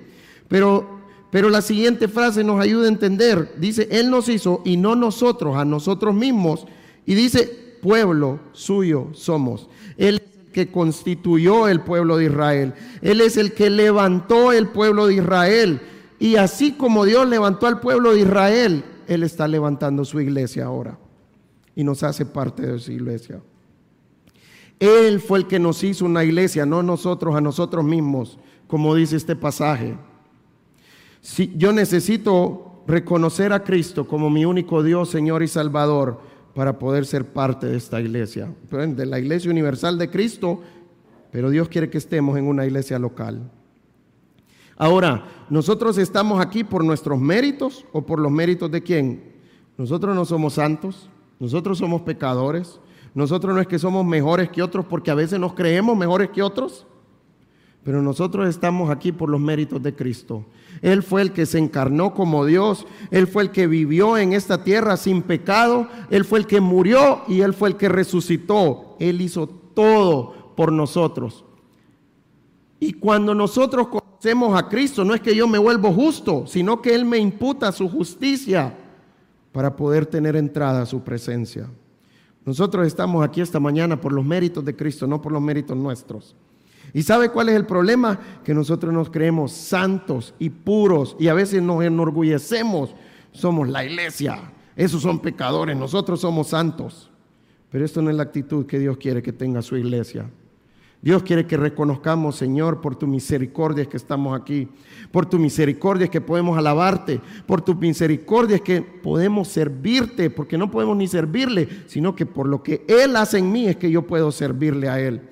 [0.48, 0.98] Pero,
[1.30, 3.54] pero la siguiente frase nos ayuda a entender.
[3.58, 6.66] Dice, Él nos hizo y no nosotros, a nosotros mismos.
[7.06, 9.68] Y dice, pueblo suyo somos.
[9.96, 10.20] Él
[10.52, 12.74] que constituyó el pueblo de Israel.
[13.02, 15.80] Él es el que levantó el pueblo de Israel.
[16.18, 20.98] Y así como Dios levantó al pueblo de Israel, Él está levantando su iglesia ahora.
[21.74, 23.40] Y nos hace parte de su iglesia.
[24.78, 29.16] Él fue el que nos hizo una iglesia, no nosotros a nosotros mismos, como dice
[29.16, 29.96] este pasaje.
[31.20, 37.06] Si yo necesito reconocer a Cristo como mi único Dios, Señor y Salvador para poder
[37.06, 40.60] ser parte de esta iglesia, de la iglesia universal de Cristo,
[41.30, 43.50] pero Dios quiere que estemos en una iglesia local.
[44.76, 49.22] Ahora, ¿nosotros estamos aquí por nuestros méritos o por los méritos de quién?
[49.76, 52.80] Nosotros no somos santos, nosotros somos pecadores,
[53.14, 56.42] nosotros no es que somos mejores que otros porque a veces nos creemos mejores que
[56.42, 56.86] otros,
[57.84, 60.46] pero nosotros estamos aquí por los méritos de Cristo.
[60.82, 64.64] Él fue el que se encarnó como Dios, Él fue el que vivió en esta
[64.64, 68.96] tierra sin pecado, Él fue el que murió y Él fue el que resucitó.
[68.98, 71.44] Él hizo todo por nosotros.
[72.78, 76.94] Y cuando nosotros conocemos a Cristo, no es que yo me vuelvo justo, sino que
[76.94, 78.74] Él me imputa su justicia
[79.52, 81.68] para poder tener entrada a su presencia.
[82.44, 86.34] Nosotros estamos aquí esta mañana por los méritos de Cristo, no por los méritos nuestros.
[86.92, 88.18] ¿Y sabe cuál es el problema?
[88.44, 92.94] Que nosotros nos creemos santos y puros y a veces nos enorgullecemos.
[93.32, 97.10] Somos la iglesia, esos son pecadores, nosotros somos santos.
[97.70, 100.28] Pero esto no es la actitud que Dios quiere que tenga su iglesia.
[101.02, 104.68] Dios quiere que reconozcamos, Señor, por tu misericordia que estamos aquí,
[105.10, 110.96] por tu misericordia que podemos alabarte, por tu misericordia que podemos servirte, porque no podemos
[110.98, 114.30] ni servirle, sino que por lo que Él hace en mí es que yo puedo
[114.30, 115.22] servirle a Él.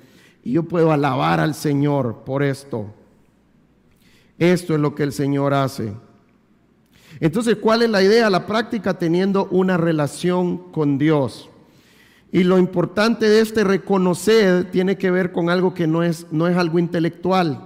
[0.43, 2.87] Y yo puedo alabar al Señor por esto.
[4.37, 5.93] Esto es lo que el Señor hace.
[7.19, 8.29] Entonces, ¿cuál es la idea?
[8.29, 11.49] La práctica teniendo una relación con Dios.
[12.31, 16.47] Y lo importante de este reconocer tiene que ver con algo que no es, no
[16.47, 17.59] es algo intelectual.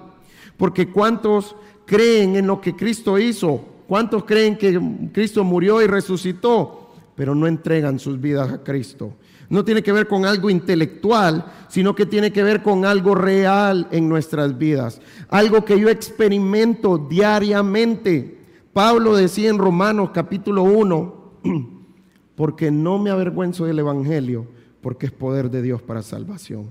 [0.57, 1.55] Porque ¿cuántos
[1.85, 3.63] creen en lo que Cristo hizo?
[3.87, 4.79] ¿Cuántos creen que
[5.11, 6.91] Cristo murió y resucitó?
[7.15, 9.13] Pero no entregan sus vidas a Cristo.
[9.53, 13.87] No tiene que ver con algo intelectual, sino que tiene que ver con algo real
[13.91, 14.99] en nuestras vidas.
[15.29, 18.39] Algo que yo experimento diariamente.
[18.73, 21.33] Pablo decía en Romanos capítulo 1,
[22.35, 24.47] porque no me avergüenzo del Evangelio,
[24.81, 26.69] porque es poder de Dios para salvación.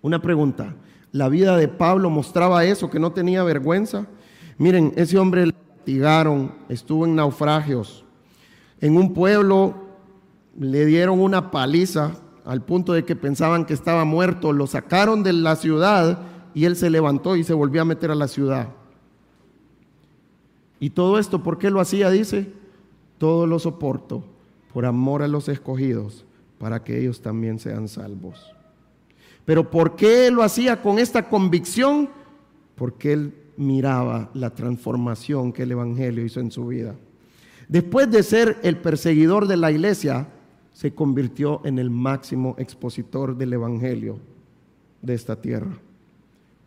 [0.00, 0.76] Una pregunta,
[1.12, 4.06] ¿la vida de Pablo mostraba eso, que no tenía vergüenza?
[4.56, 8.02] Miren, ese hombre le latigaron, estuvo en naufragios,
[8.80, 9.83] en un pueblo
[10.58, 12.12] le dieron una paliza
[12.44, 16.20] al punto de que pensaban que estaba muerto, lo sacaron de la ciudad
[16.54, 18.68] y él se levantó y se volvió a meter a la ciudad.
[20.78, 22.10] Y todo esto, ¿por qué lo hacía?
[22.10, 22.52] Dice,
[23.18, 24.24] todo lo soporto
[24.72, 26.24] por amor a los escogidos,
[26.58, 28.52] para que ellos también sean salvos.
[29.44, 32.08] Pero ¿por qué lo hacía con esta convicción?
[32.74, 36.94] Porque él miraba la transformación que el Evangelio hizo en su vida.
[37.68, 40.28] Después de ser el perseguidor de la iglesia,
[40.74, 44.18] se convirtió en el máximo expositor del Evangelio
[45.00, 45.78] de esta tierra.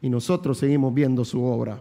[0.01, 1.79] Y nosotros seguimos viendo su obra,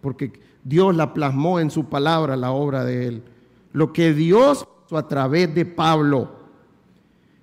[0.00, 0.32] porque
[0.62, 3.22] Dios la plasmó en su palabra, la obra de Él.
[3.72, 6.30] Lo que Dios hizo a través de Pablo.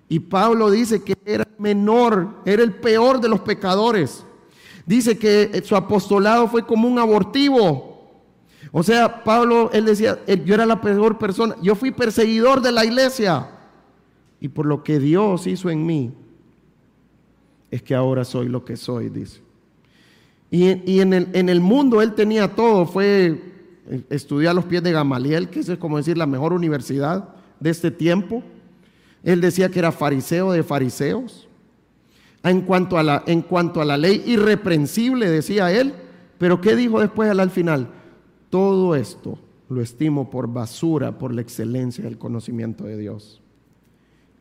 [0.07, 4.23] Y Pablo dice que era menor, era el peor de los pecadores.
[4.85, 7.91] Dice que su apostolado fue como un abortivo.
[8.71, 12.85] O sea, Pablo, él decía, yo era la peor persona, yo fui perseguidor de la
[12.85, 13.49] iglesia.
[14.41, 16.11] Y por lo que Dios hizo en mí,
[17.69, 19.39] es que ahora soy lo que soy, dice.
[20.49, 23.41] Y, en, el, en, el, mundo él tenía todo, fue,
[23.87, 27.29] eh, estudiar a los pies de Gamaliel, que es como decir la mejor universidad
[27.61, 28.43] de este tiempo.
[29.23, 31.47] Él decía que era fariseo de fariseos.
[32.43, 35.93] En cuanto a la, en cuanto a la ley irreprensible, decía él,
[36.37, 37.87] pero ¿qué dijo después al final?
[38.49, 39.37] Todo esto
[39.69, 43.41] lo estimo por basura, por la excelencia del conocimiento de Dios.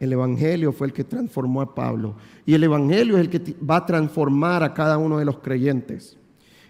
[0.00, 2.16] El Evangelio fue el que transformó a Pablo.
[2.46, 6.16] Y el Evangelio es el que va a transformar a cada uno de los creyentes.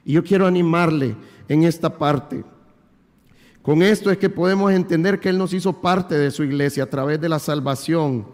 [0.05, 1.15] Y yo quiero animarle
[1.49, 2.45] en esta parte.
[3.63, 6.91] Con esto es que podemos entender que Él nos hizo parte de su iglesia a
[6.91, 8.27] través de la salvación.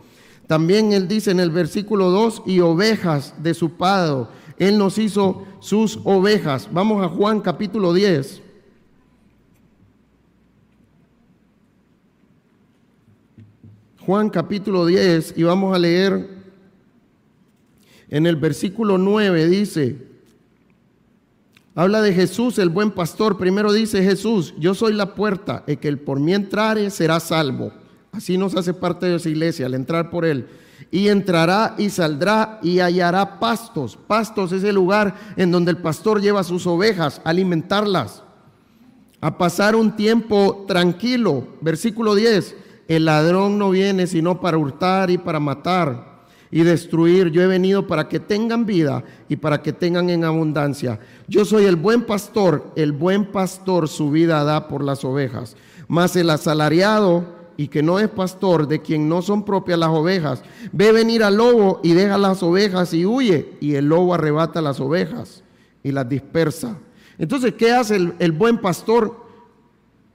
[0.46, 4.28] También Él dice en el versículo 2, y ovejas de su Padre.
[4.58, 6.70] Él nos hizo sus ovejas.
[6.72, 8.45] Vamos a Juan capítulo 10.
[14.06, 16.28] Juan capítulo 10 y vamos a leer
[18.08, 19.98] en el versículo 9 dice,
[21.74, 23.36] habla de Jesús, el buen pastor.
[23.36, 27.72] Primero dice Jesús, yo soy la puerta, el que por mí entrare será salvo.
[28.12, 30.46] Así nos hace parte de esa iglesia, al entrar por él.
[30.92, 33.98] Y entrará y saldrá y hallará pastos.
[34.06, 38.22] Pastos es el lugar en donde el pastor lleva sus ovejas a alimentarlas,
[39.20, 41.48] a pasar un tiempo tranquilo.
[41.60, 46.16] Versículo 10 el ladrón no viene sino para hurtar y para matar
[46.50, 47.30] y destruir.
[47.30, 51.00] Yo he venido para que tengan vida y para que tengan en abundancia.
[51.26, 52.72] Yo soy el buen pastor.
[52.76, 55.56] El buen pastor su vida da por las ovejas.
[55.88, 60.42] Mas el asalariado y que no es pastor, de quien no son propias las ovejas,
[60.72, 63.54] ve venir al lobo y deja las ovejas y huye.
[63.60, 65.42] Y el lobo arrebata las ovejas
[65.82, 66.78] y las dispersa.
[67.18, 69.24] Entonces, ¿qué hace el, buen pastor?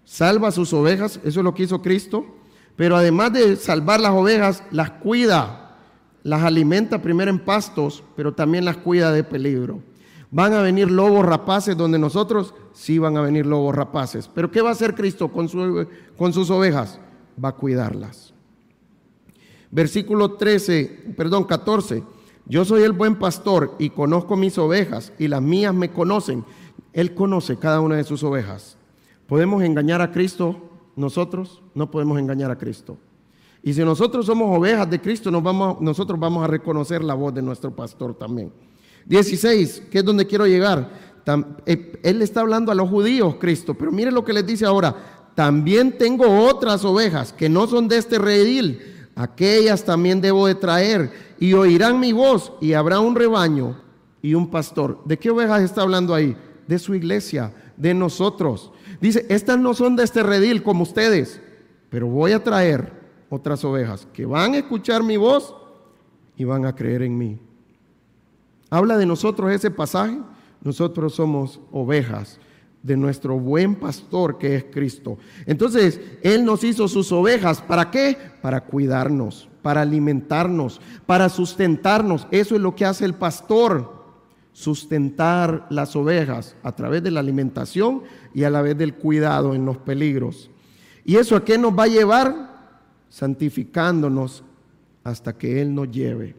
[0.06, 1.20] Salva sus ovejas.
[1.24, 2.26] Eso es lo que hizo Cristo
[2.82, 5.78] pero además de salvar las ovejas, las cuida,
[6.24, 9.84] las alimenta primero en pastos, pero también las cuida de peligro.
[10.32, 14.28] Van a venir lobos rapaces donde nosotros sí van a venir lobos rapaces.
[14.34, 17.00] Pero ¿qué va a hacer Cristo con, sus ovejas?
[17.38, 18.34] Va a cuidarlas.
[19.70, 22.04] Versículo 13, perdón, 14.
[22.48, 26.44] Yo soy el buen pastor y conozco mis ovejas y las mías me conocen.
[26.94, 28.76] Él conoce cada una de sus ovejas.
[29.28, 32.98] ¿Podemos engañar a Cristo nosotros no podemos engañar a Cristo.
[33.64, 37.42] Y si nosotros somos ovejas de Cristo, vamos, nosotros vamos a reconocer la voz de
[37.42, 38.52] nuestro pastor también.
[39.06, 40.90] 16, que es donde quiero llegar.
[41.66, 44.96] Eh, él está hablando a los judíos, Cristo, pero mire lo que les dice ahora.
[45.36, 48.82] También tengo otras ovejas que no son de este redil.
[49.16, 53.80] Aquellas también debo de traer y oirán mi voz y habrá un rebaño
[54.22, 55.02] y un pastor.
[55.06, 56.36] ¿De qué ovejas está hablando ahí?
[56.68, 58.72] De su iglesia, de nosotros.
[59.02, 61.42] Dice, estas no son de este redil como ustedes,
[61.90, 62.94] pero voy a traer
[63.30, 65.56] otras ovejas que van a escuchar mi voz
[66.38, 67.40] y van a creer en mí.
[68.70, 70.18] Habla de nosotros ese pasaje.
[70.64, 72.40] Nosotros somos ovejas
[72.84, 75.18] de nuestro buen pastor que es Cristo.
[75.46, 77.62] Entonces, Él nos hizo sus ovejas.
[77.62, 78.18] ¿Para qué?
[78.42, 82.28] Para cuidarnos, para alimentarnos, para sustentarnos.
[82.32, 84.01] Eso es lo que hace el pastor
[84.54, 89.66] sustentar las ovejas a través de la alimentación y a la vez del cuidado en
[89.66, 90.50] los peligros.
[91.06, 92.52] ¿Y eso a qué nos va a llevar?
[93.10, 94.44] Santificándonos
[95.04, 96.36] hasta que Él nos lleve.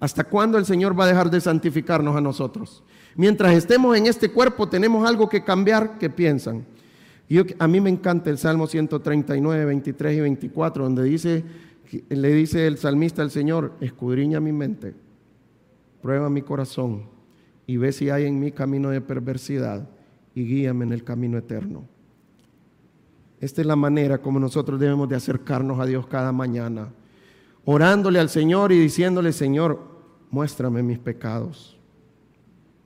[0.00, 2.82] ¿Hasta cuándo el Señor va a dejar de santificarnos a nosotros?
[3.14, 6.64] Mientras estemos en este cuerpo tenemos algo que cambiar, ¿qué piensan?
[7.28, 11.44] Yo, a mí me encanta el Salmo 139, 23 y 24, donde dice,
[12.08, 14.94] le dice el salmista al Señor, escudriña mi mente
[16.02, 17.04] prueba mi corazón
[17.66, 19.88] y ve si hay en mí camino de perversidad
[20.34, 21.84] y guíame en el camino eterno.
[23.40, 26.88] Esta es la manera como nosotros debemos de acercarnos a Dios cada mañana,
[27.64, 29.80] orándole al Señor y diciéndole, Señor,
[30.30, 31.78] muéstrame mis pecados,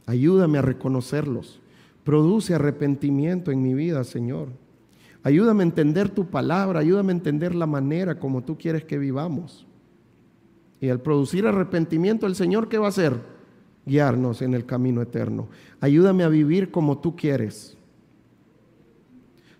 [0.06, 1.60] ayúdame a reconocerlos,
[2.04, 4.48] produce arrepentimiento en mi vida, Señor.
[5.22, 9.66] Ayúdame a entender tu palabra, ayúdame a entender la manera como tú quieres que vivamos.
[10.86, 13.14] Y al producir arrepentimiento, el Señor, ¿qué va a hacer?
[13.86, 15.48] Guiarnos en el camino eterno.
[15.80, 17.76] Ayúdame a vivir como tú quieres.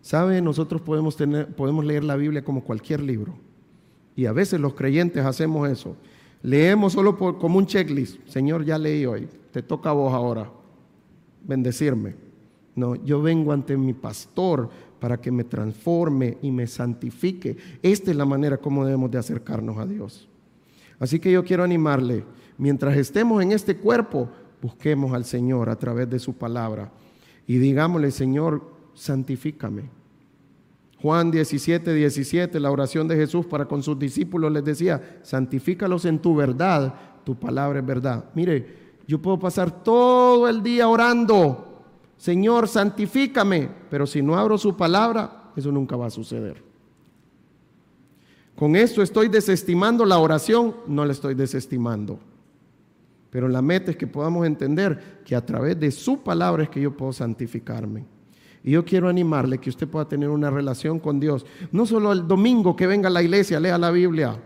[0.03, 0.41] ¿Sabe?
[0.41, 3.35] Nosotros podemos, tener, podemos leer la Biblia como cualquier libro.
[4.15, 5.97] Y a veces los creyentes hacemos eso.
[6.45, 8.25] Leemos solo como un checklist.
[8.29, 9.27] Señor, ya leí hoy.
[9.51, 10.49] Te toca a vos ahora
[11.43, 12.15] bendecirme.
[12.77, 17.57] No, yo vengo ante mi pastor para que me transforme y me santifique.
[17.83, 20.29] Esta es la manera como debemos de acercarnos a Dios.
[20.99, 22.25] Así que yo quiero animarle,
[22.59, 24.29] mientras estemos en este cuerpo,
[24.63, 26.91] busquemos al Señor a través de su palabra
[27.47, 28.63] y digámosle, Señor,
[28.95, 29.91] santifícame.
[31.01, 36.19] Juan 17, 17, la oración de Jesús para con sus discípulos les decía, santifícalos en
[36.19, 38.25] tu verdad, tu palabra es verdad.
[38.35, 41.85] Mire, yo puedo pasar todo el día orando,
[42.17, 46.66] Señor, santifícame, pero si no abro su palabra, eso nunca va a suceder.
[48.57, 52.19] Con esto estoy desestimando la oración, no la estoy desestimando.
[53.31, 56.81] Pero la meta es que podamos entender que a través de su palabra es que
[56.81, 58.07] yo puedo santificarme.
[58.65, 61.45] Y yo quiero animarle que usted pueda tener una relación con Dios.
[61.71, 64.41] No solo el domingo que venga a la iglesia, lea la Biblia.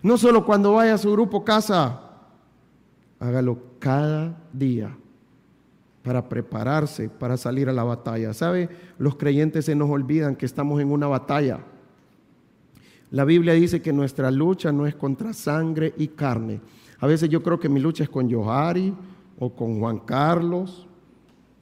[0.00, 2.02] No solo cuando vaya a su grupo casa.
[3.18, 4.96] Hágalo cada día
[6.04, 8.32] para prepararse, para salir a la batalla.
[8.32, 8.68] ¿Sabe?
[8.96, 11.64] Los creyentes se nos olvidan que estamos en una batalla.
[13.10, 16.60] La Biblia dice que nuestra lucha no es contra sangre y carne.
[16.98, 18.92] A veces yo creo que mi lucha es con Johari
[19.38, 20.86] o con Juan Carlos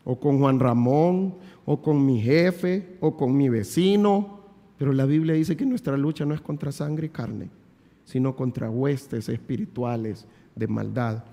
[0.05, 1.35] o con Juan Ramón
[1.67, 4.41] o con mi jefe o con mi vecino.
[4.79, 7.51] Pero la Biblia dice que nuestra lucha no es contra sangre y carne,
[8.05, 11.25] sino contra huestes espirituales de maldad.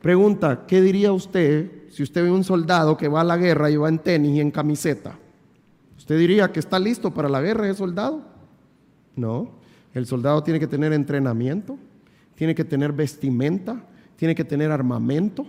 [0.00, 3.76] Pregunta, ¿qué diría usted si usted ve un soldado que va a la guerra y
[3.76, 5.18] va en tenis y en camiseta?
[5.98, 8.29] ¿Usted diría que está listo para la guerra ese soldado?
[9.16, 9.50] No,
[9.94, 11.78] el soldado tiene que tener entrenamiento,
[12.34, 13.84] tiene que tener vestimenta,
[14.16, 15.46] tiene que tener armamento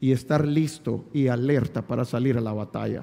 [0.00, 3.02] y estar listo y alerta para salir a la batalla.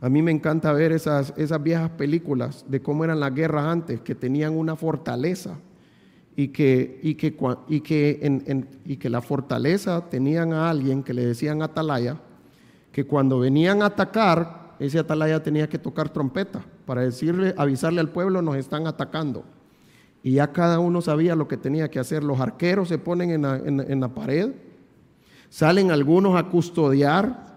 [0.00, 4.00] A mí me encanta ver esas, esas viejas películas de cómo eran las guerras antes,
[4.00, 5.58] que tenían una fortaleza
[6.36, 7.36] y que, y que,
[7.68, 12.18] y que, y que la fortaleza tenían a alguien que le decían atalaya,
[12.92, 18.10] que cuando venían a atacar, ese atalaya tenía que tocar trompeta para decirle, avisarle al
[18.10, 19.44] pueblo, nos están atacando.
[20.22, 22.24] Y ya cada uno sabía lo que tenía que hacer.
[22.24, 24.52] Los arqueros se ponen en la, en la pared,
[25.50, 27.54] salen algunos a custodiar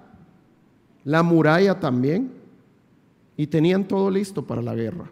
[1.03, 2.37] la muralla también,
[3.37, 5.09] y tenían todo listo para la guerra.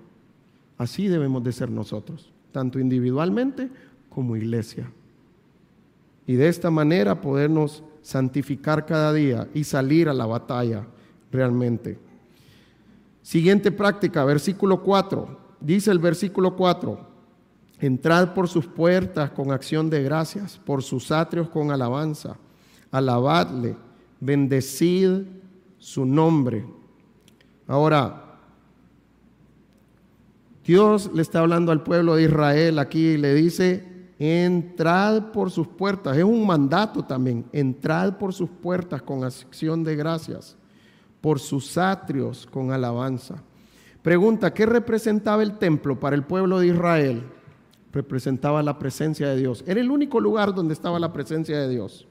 [0.78, 3.70] Así debemos de ser nosotros, tanto individualmente
[4.10, 4.92] como iglesia.
[6.28, 10.88] Y de esta manera podernos santificar cada día y salir a la batalla
[11.36, 12.00] realmente.
[13.26, 15.40] Siguiente práctica, versículo 4.
[15.60, 17.00] Dice el versículo 4,
[17.80, 22.38] entrad por sus puertas con acción de gracias, por sus atrios con alabanza,
[22.92, 23.76] alabadle,
[24.20, 25.24] bendecid
[25.80, 26.68] su nombre.
[27.66, 28.38] Ahora,
[30.64, 35.68] Dios le está hablando al pueblo de Israel aquí y le dice, entrad por sus
[35.68, 36.16] puertas.
[36.16, 40.58] Es un mandato también, entrad por sus puertas con acción de gracias
[41.26, 43.42] por sus atrios con alabanza.
[44.04, 47.24] Pregunta, ¿qué representaba el templo para el pueblo de Israel?
[47.92, 49.64] Representaba la presencia de Dios.
[49.66, 52.06] Era el único lugar donde estaba la presencia de Dios,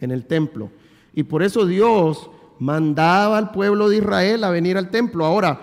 [0.00, 0.70] en el templo.
[1.12, 5.26] Y por eso Dios mandaba al pueblo de Israel a venir al templo.
[5.26, 5.60] Ahora,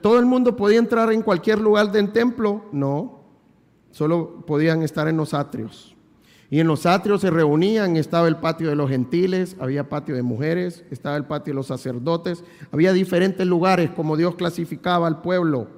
[0.00, 2.66] ¿todo el mundo podía entrar en cualquier lugar del templo?
[2.70, 3.18] No,
[3.90, 5.95] solo podían estar en los atrios.
[6.48, 10.22] Y en los atrios se reunían, estaba el patio de los gentiles, había patio de
[10.22, 15.68] mujeres, estaba el patio de los sacerdotes, había diferentes lugares como Dios clasificaba al pueblo.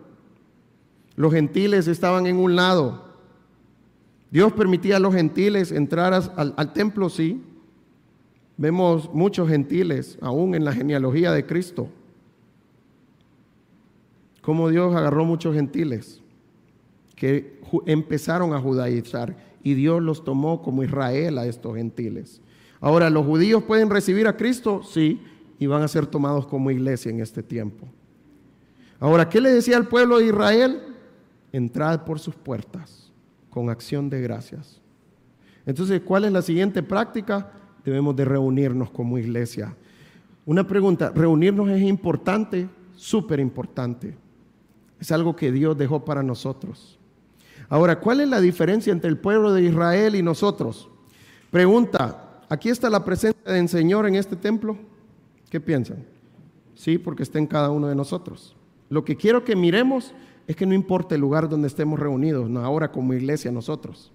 [1.16, 3.08] Los gentiles estaban en un lado.
[4.30, 7.42] Dios permitía a los gentiles entrar al, templo, sí.
[8.58, 11.88] Vemos muchos gentiles aún en la genealogía de Cristo.
[14.42, 16.20] Como Dios agarró muchos gentiles
[17.16, 22.40] que empezaron a judaizar y Dios los tomó como Israel a estos gentiles.
[22.80, 24.80] Ahora, ¿los judíos pueden recibir a Cristo?
[24.82, 25.20] Sí,
[25.58, 27.86] y van a ser tomados como iglesia en este tiempo.
[28.98, 30.80] Ahora, ¿qué le decía al pueblo de Israel?
[31.52, 33.12] Entrad por sus puertas
[33.50, 34.80] con acción de gracias.
[35.66, 37.52] Entonces, ¿cuál es la siguiente práctica?
[37.84, 39.76] Debemos de reunirnos como iglesia.
[40.46, 42.70] Una pregunta, ¿reunirnos es importante?
[42.96, 44.16] Súper importante.
[44.98, 46.97] Es algo que Dios dejó para nosotros.
[47.68, 50.88] Ahora, ¿cuál es la diferencia entre el pueblo de Israel y nosotros?
[51.50, 54.76] Pregunta, ¿aquí está la presencia del Señor en este templo?
[55.50, 56.04] ¿Qué piensan?
[56.74, 58.56] Sí, porque está en cada uno de nosotros.
[58.88, 60.14] Lo que quiero que miremos
[60.46, 64.12] es que no importa el lugar donde estemos reunidos, ahora como iglesia nosotros.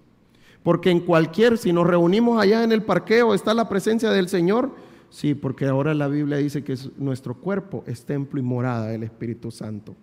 [0.64, 4.72] Porque en cualquier, si nos reunimos allá en el parqueo, está la presencia del Señor.
[5.10, 9.52] Sí, porque ahora la Biblia dice que nuestro cuerpo es templo y morada del Espíritu
[9.52, 9.96] Santo.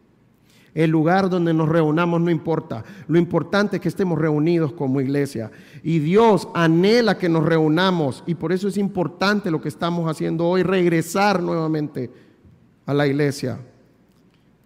[0.74, 2.84] El lugar donde nos reunamos no importa.
[3.08, 5.50] Lo importante es que estemos reunidos como iglesia.
[5.82, 8.22] Y Dios anhela que nos reunamos.
[8.26, 12.10] Y por eso es importante lo que estamos haciendo hoy, regresar nuevamente
[12.86, 13.58] a la iglesia.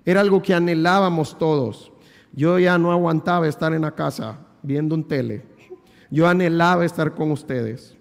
[0.04, 1.90] Era algo que anhelábamos todos.
[2.32, 5.42] Yo ya no aguantaba estar en la casa viendo un tele.
[6.10, 7.96] Yo anhelaba estar con ustedes.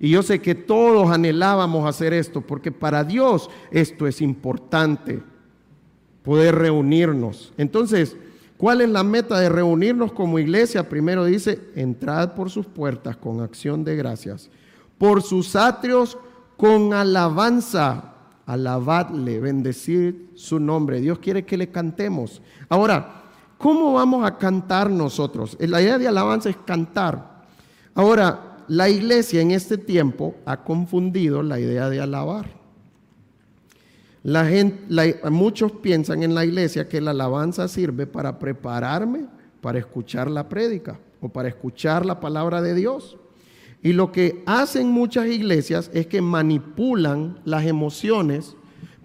[0.00, 5.22] Y yo sé que todos anhelábamos hacer esto, porque para Dios esto es importante,
[6.24, 7.52] poder reunirnos.
[7.56, 8.16] Entonces,
[8.56, 10.88] ¿cuál es la meta de reunirnos como iglesia?
[10.88, 14.50] Primero dice, entrad por sus puertas con acción de gracias,
[14.98, 16.18] por sus atrios
[16.56, 18.14] con alabanza,
[18.46, 21.00] alabadle, bendecir su nombre.
[21.00, 22.40] Dios quiere que le cantemos.
[22.68, 23.22] Ahora,
[23.58, 25.56] ¿cómo vamos a cantar nosotros?
[25.60, 27.44] La idea de alabanza es cantar.
[27.94, 32.63] Ahora, la iglesia en este tiempo ha confundido la idea de alabar.
[34.24, 39.26] La gente, muchos piensan en la iglesia que la alabanza sirve para prepararme
[39.60, 43.16] para escuchar la prédica o para escuchar la palabra de Dios.
[43.82, 48.56] Y lo que hacen muchas iglesias es que manipulan las emociones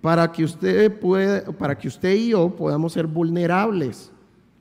[0.02, 4.12] para que usted pueda, para que usted y yo podamos ser vulnerables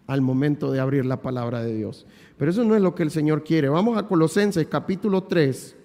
[0.06, 2.06] al momento de abrir la palabra de Dios.
[2.36, 3.68] Pero eso no es lo que el Señor quiere.
[3.68, 5.77] Vamos a Colosenses capítulo 3.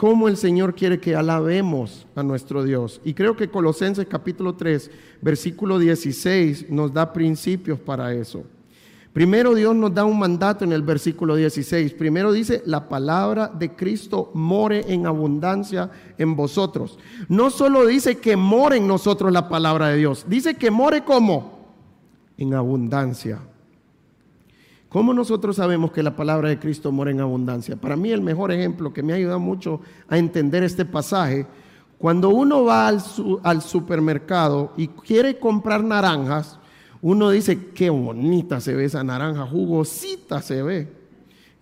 [0.00, 3.02] Cómo el Señor quiere que alabemos a nuestro Dios.
[3.04, 4.90] Y creo que Colosenses capítulo 3,
[5.20, 8.44] versículo 16 nos da principios para eso.
[9.12, 11.92] Primero Dios nos da un mandato en el versículo 16.
[11.92, 16.98] Primero dice, la palabra de Cristo more en abundancia en vosotros.
[17.28, 21.74] No solo dice que more en nosotros la palabra de Dios, dice que more como
[22.38, 23.38] en abundancia.
[24.90, 27.76] ¿Cómo nosotros sabemos que la palabra de Cristo mora en abundancia?
[27.76, 31.46] Para mí el mejor ejemplo que me ha ayudado mucho a entender este pasaje,
[31.96, 33.00] cuando uno va al,
[33.44, 36.58] al supermercado y quiere comprar naranjas,
[37.02, 40.92] uno dice, qué bonita se ve esa naranja, jugosita se ve.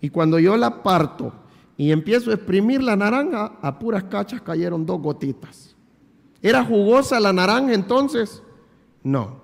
[0.01, 1.31] Y cuando yo la parto
[1.77, 5.75] y empiezo a exprimir la naranja, a puras cachas cayeron dos gotitas.
[6.41, 8.41] ¿Era jugosa la naranja entonces?
[9.03, 9.38] No.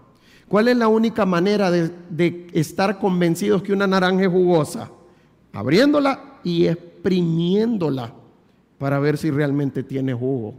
[0.48, 4.91] ¿Cuál es la única manera de, estar convencidos que una naranja es jugosa?
[5.54, 8.14] Abriéndola y exprimiéndola
[8.78, 10.54] para ver si realmente tiene jugo.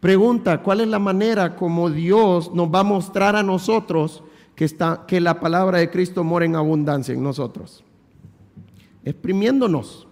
[0.00, 4.68] Pregunta, ¿cuál es la manera como Dios nos va a mostrar a nosotros que,
[5.06, 7.84] que la palabra de Cristo mora en abundancia en nosotros?
[9.04, 10.08] Exprimiéndonos.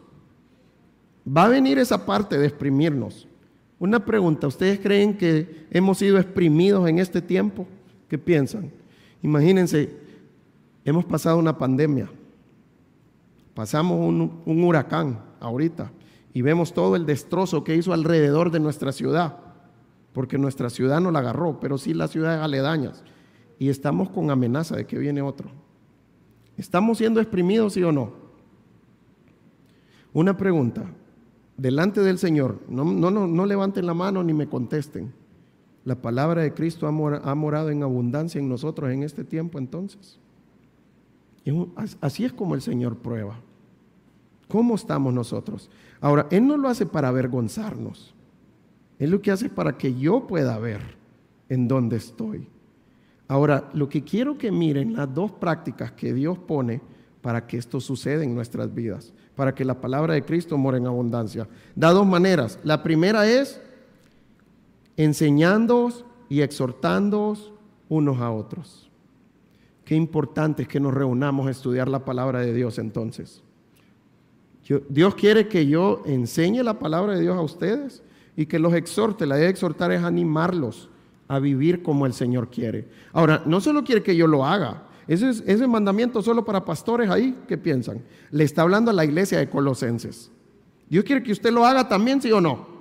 [1.27, 3.27] Va a venir esa parte de exprimirnos.
[3.79, 7.67] Una pregunta, ¿ustedes creen que hemos sido exprimidos en este tiempo?
[8.09, 8.71] ¿Qué piensan?
[9.25, 9.89] Imagínense,
[10.85, 12.11] hemos pasado una pandemia,
[13.55, 15.91] pasamos un, huracán ahorita
[16.35, 19.39] y vemos todo el destrozo que hizo alrededor de nuestra ciudad,
[20.13, 23.03] porque nuestra ciudad no la agarró, pero sí las ciudades aledañas,
[23.59, 25.49] y estamos con amenaza de que viene otro.
[26.59, 28.13] ¿Estamos siendo exprimidos, sí o no?
[30.13, 30.85] Una pregunta,
[31.57, 35.15] delante del Señor, no, levanten la mano ni me contesten.
[35.85, 40.19] La palabra de Cristo ha, morado en abundancia en nosotros en este tiempo entonces.
[42.01, 43.39] así es como el Señor prueba.
[44.49, 45.71] ¿Cómo estamos nosotros?
[46.01, 48.15] Ahora, Él no lo hace para avergonzarnos.
[48.99, 50.81] Él lo que hace para que yo pueda ver
[51.49, 52.49] en dónde estoy.
[53.29, 56.81] Ahora, lo que quiero que miren las dos prácticas que Dios pone
[57.21, 60.87] para que esto suceda en nuestras vidas, para que la palabra de Cristo more en
[60.87, 61.49] abundancia.
[61.75, 62.59] Da dos maneras.
[62.63, 63.61] La primera es
[64.97, 67.53] enseñándoos y exhortándoos
[67.89, 68.91] unos a otros.
[69.85, 73.43] Qué importante es que nos reunamos a estudiar la palabra de Dios entonces.
[74.89, 78.03] Dios quiere que yo enseñe la palabra de Dios a ustedes
[78.35, 79.27] y que los exhorte.
[79.27, 80.89] La idea de exhortar es animarlos
[81.29, 82.89] a vivir como el Señor quiere.
[83.13, 84.85] Ahora, no solo quiere que yo lo haga.
[85.07, 88.03] Ese, es, ese mandamiento solo para pastores ahí, ¿qué piensan?
[88.31, 90.31] Le está hablando a la iglesia de Colosenses.
[90.89, 92.74] Dios quiere que usted lo haga también, sí o no.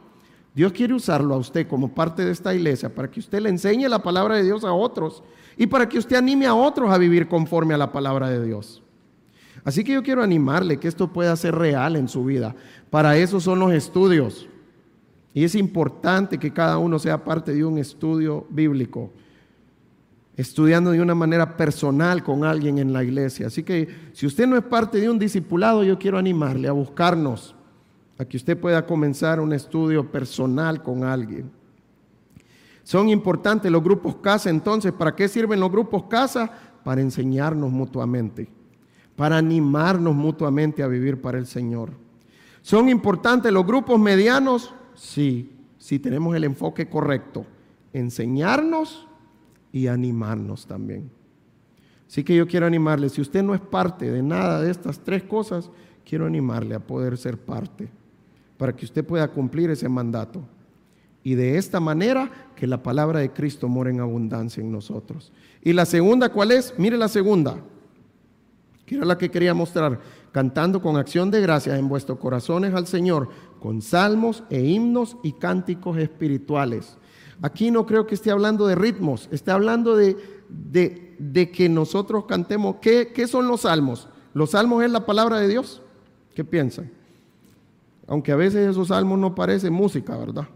[0.55, 3.87] Dios quiere usarlo a usted como parte de esta iglesia para que usted le enseñe
[3.89, 5.23] la palabra de Dios a otros
[5.57, 8.83] y para que usted anime a otros a vivir conforme a la palabra de Dios.
[9.63, 12.55] Así que yo quiero animarle que esto pueda ser real en su vida.
[12.89, 14.47] Para eso son los estudios.
[15.33, 19.11] Y es importante que cada uno sea parte de un estudio bíblico,
[20.35, 23.47] estudiando de una manera personal con alguien en la iglesia.
[23.47, 27.55] Así que si usted no es parte de un discipulado, yo quiero animarle a buscarnos
[28.17, 31.51] a que usted pueda comenzar un estudio personal con alguien.
[32.83, 36.51] Son importantes los grupos casa, entonces, ¿para qué sirven los grupos casa?
[36.83, 38.49] Para enseñarnos mutuamente,
[39.15, 41.91] para animarnos mutuamente a vivir para el Señor.
[42.61, 44.73] ¿Son importantes los grupos medianos?
[44.95, 47.45] Sí, si tenemos el enfoque correcto.
[47.93, 49.07] Enseñarnos
[49.71, 51.09] y animarnos también.
[52.07, 55.23] Así que yo quiero animarle, si usted no es parte de nada de estas tres
[55.23, 55.71] cosas,
[56.05, 57.89] quiero animarle a poder ser parte,
[58.57, 60.43] para que usted pueda cumplir ese mandato.
[61.23, 65.31] Y de esta manera que la palabra de Cristo more en abundancia en nosotros.
[65.61, 66.73] Y la segunda, ¿cuál es?
[66.77, 67.57] Mire la segunda,
[68.85, 69.99] que era la que quería mostrar,
[70.31, 73.29] cantando con acción de gracias en vuestros corazones al Señor,
[73.59, 76.97] con salmos e himnos y cánticos espirituales.
[77.41, 80.17] Aquí no creo que esté hablando de ritmos, está hablando de,
[80.49, 82.77] de, que nosotros cantemos.
[82.81, 84.07] ¿Qué, ¿Qué son los salmos?
[84.33, 85.81] Los salmos es la palabra de Dios.
[86.35, 86.91] ¿Qué piensan?
[88.13, 90.47] Aunque a veces esos salmos no parecen música, ¿verdad?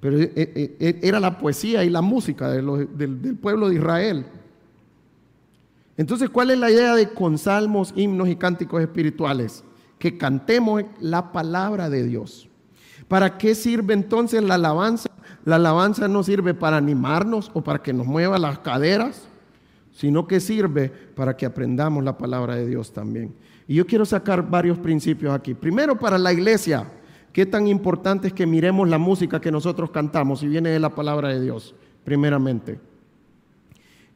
[0.00, 4.24] Pero eh, eh, eh, era la poesía y la música del, pueblo de Israel.
[5.94, 9.62] Entonces, ¿cuál es la idea de con salmos, himnos y cánticos espirituales?
[9.98, 12.48] Que cantemos la palabra de Dios.
[13.08, 15.10] ¿Para qué sirve entonces la alabanza?
[15.44, 19.28] La alabanza no sirve para animarnos o para que nos mueva las caderas,
[19.92, 23.34] sino que sirve para que aprendamos la palabra de Dios también.
[23.68, 25.54] Y yo quiero sacar varios principios aquí.
[25.54, 26.90] Primero, para la iglesia,
[27.32, 30.94] ¿qué tan importante es que miremos la música que nosotros cantamos y viene de la
[30.94, 32.78] palabra de Dios, primeramente?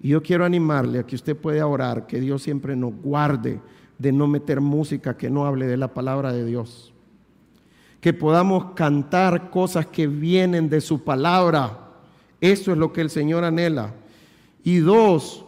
[0.01, 3.61] Y yo quiero animarle a que usted pueda orar, que Dios siempre nos guarde
[3.99, 6.95] de no meter música que no hable de la palabra de Dios.
[8.01, 11.91] Que podamos cantar cosas que vienen de su palabra.
[12.41, 13.93] Eso es lo que el Señor anhela.
[14.65, 15.45] Y dos,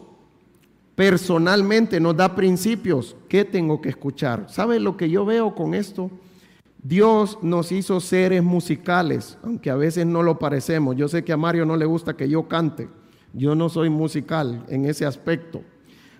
[0.95, 3.15] personalmente nos da principios.
[3.27, 4.45] ¿Qué tengo que escuchar?
[4.49, 6.11] ¿Sabe lo que yo veo con esto?
[6.81, 10.95] Dios nos hizo seres musicales, aunque a veces no lo parecemos.
[10.95, 12.89] Yo sé que a Mario no le gusta que yo cante.
[13.31, 15.63] Yo no soy musical en ese aspecto.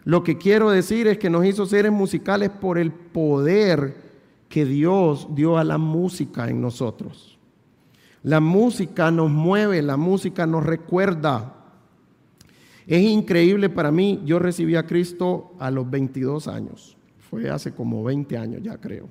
[0.05, 3.95] Lo que quiero decir es que nos hizo seres musicales por el poder
[4.49, 7.37] que Dios dio a la música en nosotros.
[8.21, 11.62] La música nos mueve, la música nos recuerda,
[12.87, 18.03] es increíble para mí, yo recibí a Cristo a los 22 años, fue hace como
[18.03, 19.09] 20 años ya creo.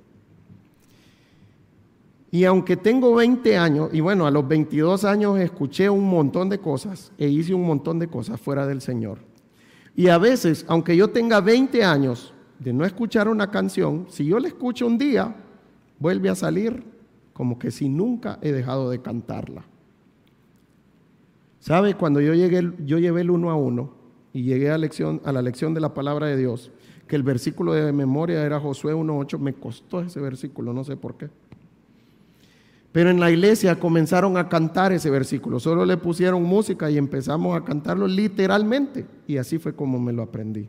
[2.31, 6.59] Y aunque tengo 20 años, y bueno, a los 22 años escuché un montón de
[6.59, 9.19] cosas e hice un montón de cosas fuera del Señor.
[9.95, 14.39] Y a veces, aunque yo tenga 20 años de no escuchar una canción, si yo
[14.39, 15.37] la escucho un día,
[15.99, 16.83] vuelve a salir
[17.35, 19.65] como que si nunca he dejado de cantarla.
[21.63, 21.95] ¿Sabe?
[21.95, 23.93] Cuando yo llegué, yo llevé el uno a uno
[24.33, 26.73] y llegué a, a la lección de la palabra de Dios,
[27.07, 31.15] que el versículo de memoria era Josué 1.8, me costó ese versículo, no sé por
[31.15, 31.29] qué.
[32.91, 37.57] Pero en la iglesia comenzaron a cantar ese versículo, solo le pusieron música y empezamos
[37.57, 39.07] a cantarlo literalmente.
[39.29, 40.69] Y así fue como me lo aprendí.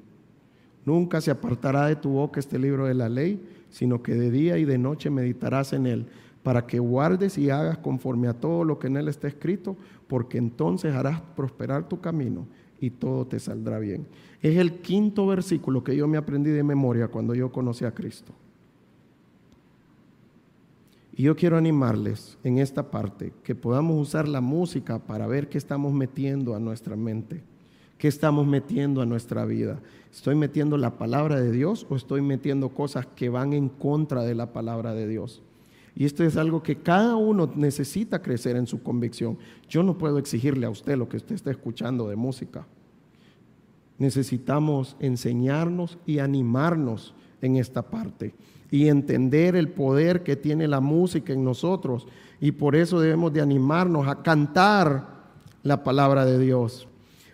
[0.86, 3.42] Nunca se apartará de tu boca este libro de la ley,
[3.72, 6.06] sino que de día y de noche meditarás en él,
[6.44, 9.78] para que guardes y hagas conforme a todo lo que en él está escrito,
[10.08, 12.46] porque entonces harás prosperar tu camino
[12.80, 14.06] y todo te saldrá bien.
[14.42, 18.34] Es el quinto versículo que yo me aprendí de memoria cuando yo conocí a Cristo.
[21.16, 25.58] Y yo quiero animarles en esta parte que podamos usar la música para ver qué
[25.58, 27.42] estamos metiendo a nuestra mente,
[27.98, 29.80] qué estamos metiendo a nuestra vida.
[30.12, 34.36] ¿Estoy metiendo la palabra de Dios o estoy metiendo cosas que van en contra de
[34.36, 35.42] la palabra de Dios?
[35.96, 39.38] Y esto es algo que cada uno necesita crecer en su convicción.
[39.70, 42.66] Yo no puedo exigirle a usted lo que usted está escuchando de música.
[44.00, 48.34] Necesitamos enseñarnos y animarnos en esta parte
[48.72, 52.08] y entender el poder que tiene la música en nosotros.
[52.42, 55.14] Y por eso debemos de animarnos a cantar
[55.62, 56.88] la palabra de Dios.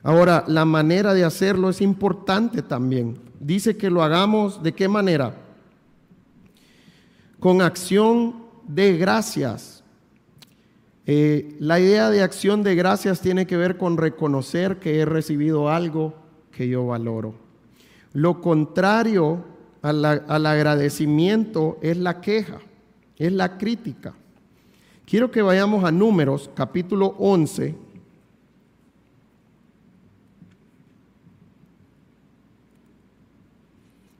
[0.04, 3.20] Ahora, la manera de hacerlo es importante también.
[3.40, 5.34] Dice que lo hagamos de qué manera?
[7.40, 8.39] Con acción
[8.70, 9.84] de gracias.
[11.08, 15.70] Eh, la idea de acción de gracias tiene que ver con reconocer que he recibido
[15.70, 16.14] algo
[16.52, 17.34] que yo valoro.
[18.14, 19.44] Lo contrario
[19.82, 22.60] al, al agradecimiento es la queja,
[23.18, 24.14] es la crítica.
[25.06, 27.76] Quiero que vayamos a Números, capítulo 11.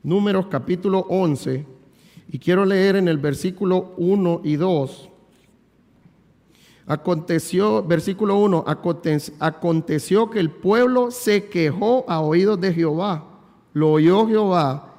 [0.02, 1.79] Números capítulo 11
[2.32, 5.08] y quiero leer en el versículo 1 y 2.
[6.86, 8.64] Aconteció, versículo 1,
[9.40, 13.24] aconteció que el pueblo se quejó a oídos de Jehová.
[13.72, 14.94] Lo oyó Jehová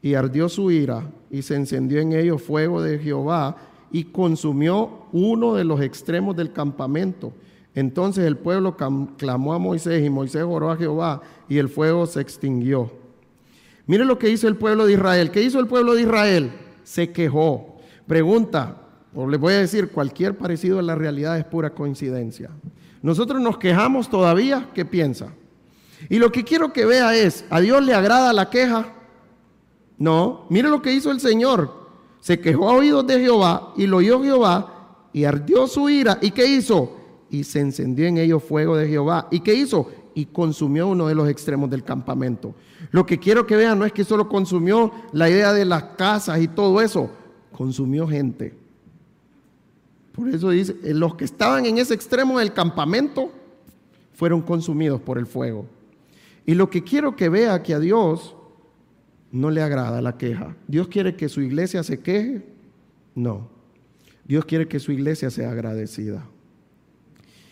[0.00, 3.56] y ardió su ira y se encendió en ellos fuego de Jehová
[3.92, 7.32] y consumió uno de los extremos del campamento.
[7.74, 8.76] Entonces el pueblo
[9.16, 13.01] clamó a Moisés y Moisés oró a Jehová y el fuego se extinguió.
[13.86, 15.30] Mire lo que hizo el pueblo de Israel.
[15.30, 16.52] ¿Qué hizo el pueblo de Israel?
[16.84, 17.76] Se quejó.
[18.06, 18.76] Pregunta,
[19.14, 22.50] o le voy a decir, cualquier parecido a la realidad es pura coincidencia.
[23.02, 25.28] Nosotros nos quejamos todavía, ¿qué piensa?
[26.08, 28.92] Y lo que quiero que vea es, ¿a Dios le agrada la queja?
[29.98, 31.82] No, mire lo que hizo el Señor.
[32.20, 36.18] Se quejó a oídos de Jehová y lo oyó Jehová y ardió su ira.
[36.20, 36.96] ¿Y qué hizo?
[37.30, 39.28] Y se encendió en ellos fuego de Jehová.
[39.30, 39.90] ¿Y qué hizo?
[40.14, 42.54] Y consumió uno de los extremos del campamento.
[42.90, 46.40] Lo que quiero que vean no es que solo consumió la idea de las casas
[46.40, 47.10] y todo eso,
[47.52, 48.54] consumió gente.
[50.12, 53.32] Por eso dice, eh, los que estaban en ese extremo del campamento
[54.14, 55.66] fueron consumidos por el fuego.
[56.44, 58.34] Y lo que quiero que vea que a Dios
[59.30, 60.54] no le agrada la queja.
[60.68, 62.42] Dios quiere que su iglesia se queje.
[63.14, 63.48] No.
[64.24, 66.26] Dios quiere que su iglesia sea agradecida.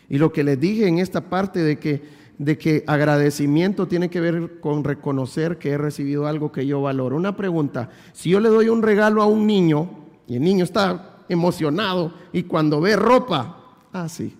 [0.09, 2.03] Y lo que les dije en esta parte de que,
[2.41, 7.15] de que agradecimiento tiene que ver con reconocer que he recibido algo que yo valoro.
[7.15, 9.91] Una pregunta, si yo le doy un regalo a un niño
[10.27, 14.35] y el niño está emocionado y cuando ve ropa, ah, sí.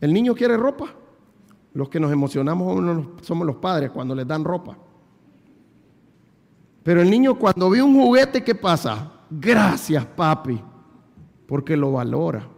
[0.00, 0.92] ¿El niño quiere ropa?
[1.72, 4.76] Los que nos emocionamos somos los padres cuando les dan ropa.
[6.82, 9.12] Pero el niño cuando ve un juguete, ¿qué pasa?
[9.30, 10.60] Gracias, papi,
[11.46, 12.48] porque lo valora.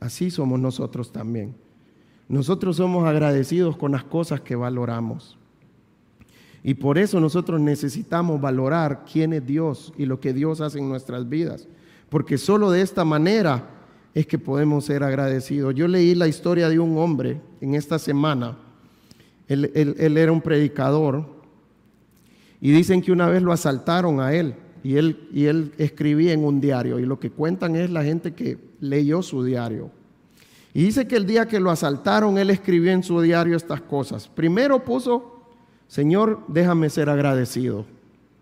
[0.00, 1.67] Así somos nosotros también.
[2.28, 5.38] Nosotros somos agradecidos con las cosas que valoramos.
[6.62, 10.88] Y por eso nosotros necesitamos valorar quién es Dios y lo que Dios hace en
[10.88, 11.68] nuestras vidas
[12.08, 13.68] porque solo de esta manera
[14.14, 15.74] es que podemos ser agradecidos.
[15.74, 18.56] Yo leí la historia de un hombre en esta semana,
[19.46, 21.24] él, era un predicador,
[22.60, 26.44] y dicen que una vez lo asaltaron a él, y él, y él escribía en
[26.44, 29.90] un diario, y lo que cuentan es la gente que leyó su diario.
[30.74, 34.28] Y dice que el día que lo asaltaron, él escribió en su diario estas cosas.
[34.28, 35.42] Primero puso,
[35.86, 37.84] Señor, déjame ser agradecido,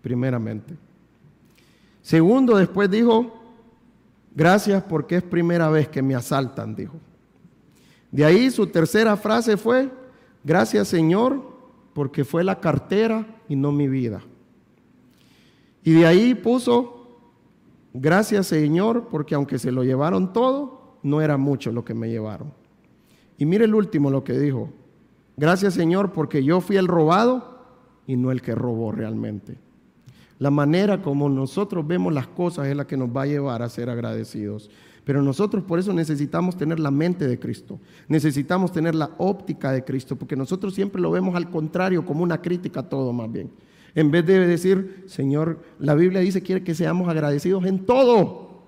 [0.01, 0.75] primeramente.
[2.01, 3.37] Segundo, después dijo,
[4.37, 6.93] Gracias porque es primera vez que me asaltan, dijo.
[8.11, 9.89] De ahí su tercera frase fue,
[10.43, 11.41] gracias Señor
[11.93, 14.21] porque fue la cartera y no mi vida.
[15.83, 17.17] Y de ahí puso,
[17.95, 22.51] gracias Señor porque aunque se lo llevaron todo, no era mucho lo que me llevaron.
[23.37, 24.69] Y mire el último lo que dijo,
[25.35, 27.57] gracias Señor porque yo fui el robado
[28.07, 29.57] y no el que robó realmente.
[30.39, 33.69] La manera como nosotros vemos las cosas es la que nos va a llevar a
[33.69, 34.69] ser agradecidos.
[35.03, 37.79] Pero nosotros por eso necesitamos tener la mente de Cristo,
[38.09, 42.41] necesitamos tener la óptica de Cristo, porque nosotros siempre lo vemos al contrario, como una
[42.41, 43.49] crítica a todo más bien.
[43.95, 48.63] En vez de decir, Señor, la Biblia dice quiere que seamos agradecidos en todo,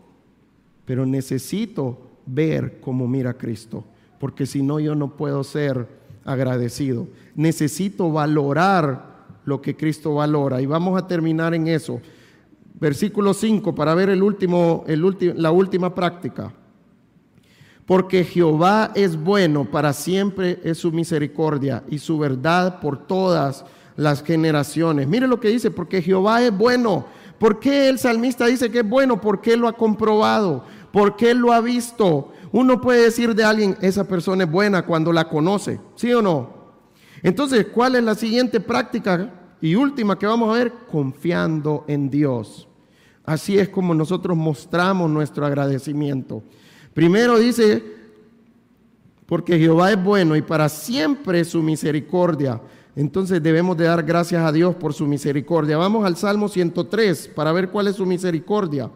[0.86, 3.86] pero necesito ver cómo mira Cristo,
[4.19, 5.88] porque si no yo no puedo ser
[6.25, 7.07] agradecido.
[7.36, 9.09] Necesito valorar
[9.45, 10.61] lo que Cristo valora.
[10.61, 11.99] Y vamos a terminar en eso.
[12.80, 16.53] Versículo 5 para ver el último, el la última práctica.
[17.86, 23.65] Porque Jehová es bueno, para siempre es su misericordia y su verdad por todas
[23.95, 25.07] las generaciones.
[25.07, 27.07] Mire lo que dice, porque Jehová es bueno.
[27.39, 29.19] ¿Por qué el salmista dice que es bueno?
[29.19, 32.34] Porque lo ha comprobado, porque él lo ha visto.
[32.52, 36.58] Uno puede decir de alguien, esa persona es buena cuando la conoce, ¿sí o no?
[37.22, 40.74] Entonces, ¿cuál es la siguiente práctica y última que vamos a ver?
[40.92, 42.68] Confiando en Dios.
[43.26, 46.42] Así es como nosotros mostramos nuestro agradecimiento.
[46.94, 47.84] Primero dice,
[49.26, 52.60] porque Jehová es bueno y para siempre su misericordia.
[52.96, 55.78] Entonces debemos de dar gracias a Dios por su misericordia.
[55.78, 58.90] Vamos al Salmo 103 para ver cuál es su misericordia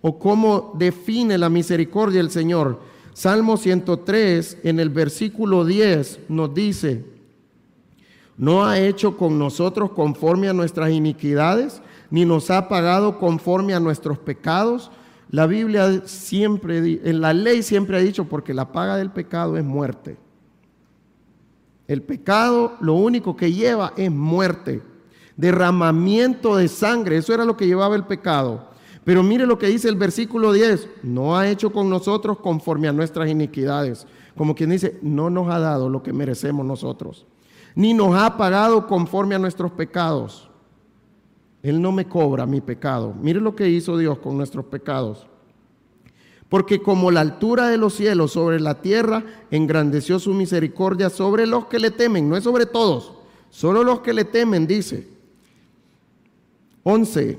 [0.00, 2.80] o cómo define la misericordia el Señor.
[3.12, 7.04] Salmo 103 en el versículo 10 nos dice,
[8.36, 13.80] no ha hecho con nosotros conforme a nuestras iniquidades, ni nos ha pagado conforme a
[13.80, 14.92] nuestros pecados.
[15.30, 19.64] La Biblia siempre, en la ley siempre ha dicho, porque la paga del pecado es
[19.64, 20.16] muerte.
[21.88, 24.82] El pecado lo único que lleva es muerte,
[25.36, 28.68] derramamiento de sangre, eso era lo que llevaba el pecado.
[29.08, 32.92] Pero mire lo que dice el versículo 10, no ha hecho con nosotros conforme a
[32.92, 34.06] nuestras iniquidades.
[34.36, 37.24] Como quien dice, no nos ha dado lo que merecemos nosotros
[37.78, 40.50] ni nos ha pagado conforme a nuestros pecados.
[41.62, 43.14] Él no me cobra mi pecado.
[43.22, 45.28] Mire lo que hizo Dios con nuestros pecados.
[46.48, 51.66] Porque como la altura de los cielos sobre la tierra, engrandeció su misericordia sobre los
[51.66, 53.12] que le temen, no es sobre todos,
[53.48, 55.06] solo los que le temen, dice.
[56.82, 57.38] 11.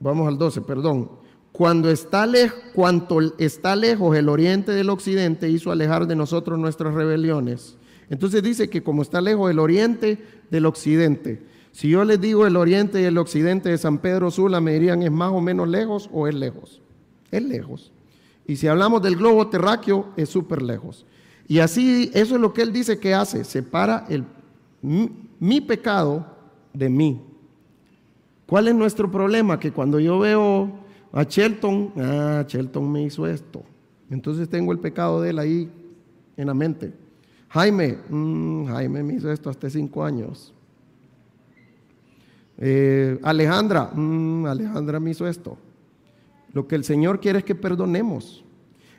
[0.00, 1.10] Vamos al 12, perdón.
[1.52, 6.94] Cuando está lejos, cuanto está lejos el oriente del occidente, hizo alejar de nosotros nuestras
[6.94, 7.76] rebeliones.
[8.08, 10.18] Entonces dice que como está lejos el oriente
[10.50, 11.42] del occidente,
[11.72, 15.02] si yo les digo el oriente y el occidente de San Pedro Sula, me dirían,
[15.02, 16.80] ¿es más o menos lejos o es lejos?
[17.30, 17.92] Es lejos.
[18.46, 21.06] Y si hablamos del globo terráqueo, es súper lejos.
[21.46, 24.24] Y así, eso es lo que él dice que hace, separa el,
[24.82, 26.26] mi, pecado
[26.72, 27.20] de mí.
[28.50, 29.60] ¿Cuál es nuestro problema?
[29.60, 30.72] Que cuando yo veo
[31.12, 33.62] a Shelton, ah, Shelton me hizo esto.
[34.10, 35.70] Entonces tengo el pecado de él ahí
[36.36, 36.92] en la mente.
[37.50, 40.52] Jaime, mm, Jaime me hizo esto hasta cinco años.
[42.58, 45.56] Eh, Alejandra, mm, Alejandra me hizo esto.
[46.52, 48.44] Lo que el Señor quiere es que perdonemos.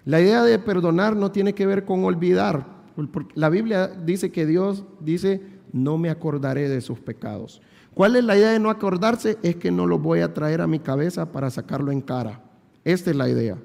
[0.05, 2.67] La idea de perdonar no tiene que ver con olvidar.
[3.35, 5.41] La Biblia dice que Dios dice,
[5.73, 7.61] no me acordaré de sus pecados.
[7.93, 9.37] ¿Cuál es la idea de no acordarse?
[9.43, 12.41] Es que no lo voy a traer a mi cabeza para sacarlo en cara.
[12.83, 13.57] Esta es la idea.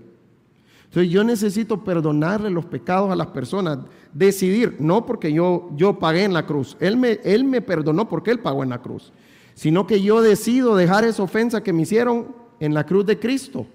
[0.87, 3.79] Entonces yo necesito perdonarle los pecados a las personas,
[4.13, 8.31] decidir, no porque yo, yo pagué en la cruz, él me, él me perdonó porque
[8.31, 9.13] Él pagó en la cruz,
[9.55, 12.29] sino que yo decido dejar esa ofensa que me hicieron
[12.61, 13.67] en la cruz de Cristo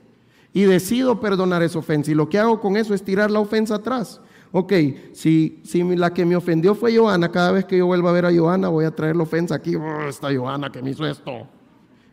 [0.54, 2.12] y decido perdonar esa ofensa.
[2.12, 4.22] Y lo que hago con eso es tirar la ofensa atrás.
[4.52, 4.74] Ok,
[5.14, 8.26] si, si la que me ofendió fue Joana, cada vez que yo vuelva a ver
[8.26, 11.48] a Joana voy a traer la ofensa aquí, oh, esta Joana que me hizo esto.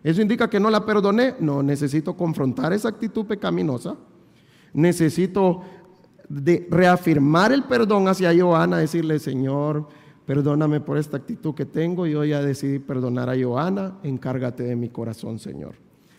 [0.05, 1.35] ¿Eso indica que no la perdoné?
[1.41, 3.97] No, necesito confrontar esa actitud pecaminosa
[4.73, 5.63] necesito
[6.29, 9.89] de reafirmar el perdón hacia Joana, decirle, Señor,
[10.27, 14.89] perdóname por esta actitud que tengo, yo ya decidí perdonar a Joana, encárgate de mi
[14.89, 15.75] corazón, Señor.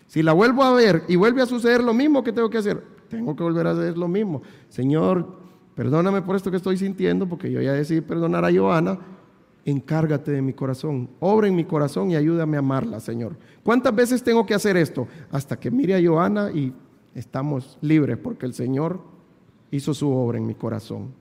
[0.07, 2.83] Si la vuelvo a ver y vuelve a suceder lo mismo, ¿qué tengo que hacer?
[3.07, 4.41] Tengo que volver a hacer lo mismo.
[4.69, 5.38] Señor,
[5.79, 8.99] perdóname por esto que estoy sintiendo, porque yo ya decidí perdonar a Joana,
[9.63, 13.37] encárgate de mi corazón, obra en mi corazón y ayúdame a amarla, Señor.
[13.63, 15.07] ¿Cuántas veces tengo que hacer esto?
[15.31, 16.73] Hasta que mire a Joana y
[17.15, 18.99] estamos libres porque el Señor
[19.71, 21.13] hizo su obra en mi corazón.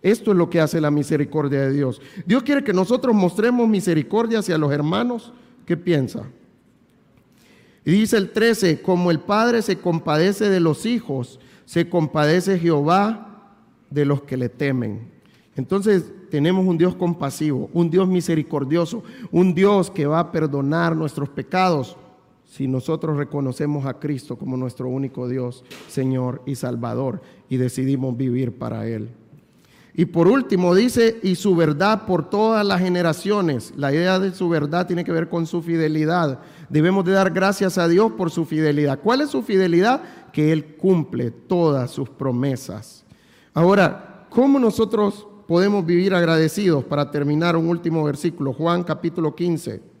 [0.00, 2.00] Esto es lo que hace la misericordia de Dios.
[2.24, 5.34] Dios quiere que nosotros mostremos misericordia hacia los hermanos.
[5.66, 6.22] ¿Qué piensa?
[7.84, 13.32] Y dice el 13, como el Padre se compadece de los hijos, se compadece Jehová
[13.94, 15.14] de los que le temen.
[15.56, 21.28] Entonces tenemos un Dios compasivo, un Dios misericordioso, un Dios que va a perdonar nuestros
[21.28, 21.96] pecados
[22.44, 28.58] si nosotros reconocemos a Cristo como nuestro único Dios, Señor y Salvador y decidimos vivir
[28.58, 29.10] para Él.
[29.96, 33.72] Y por último dice, y su verdad por todas las generaciones.
[33.76, 36.40] La idea de su verdad tiene que ver con su fidelidad.
[36.68, 38.98] Debemos de dar gracias a Dios por su fidelidad.
[39.00, 40.02] ¿Cuál es su fidelidad?
[40.32, 43.03] Que Él cumple todas sus promesas.
[43.54, 46.84] Ahora, ¿cómo nosotros podemos vivir agradecidos?
[46.84, 49.94] Para terminar, un último versículo, Juan capítulo 15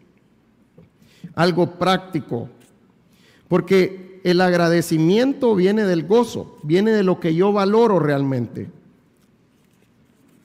[1.34, 2.48] algo práctico.
[3.48, 8.70] Porque el agradecimiento viene del gozo, viene de lo que yo valoro realmente.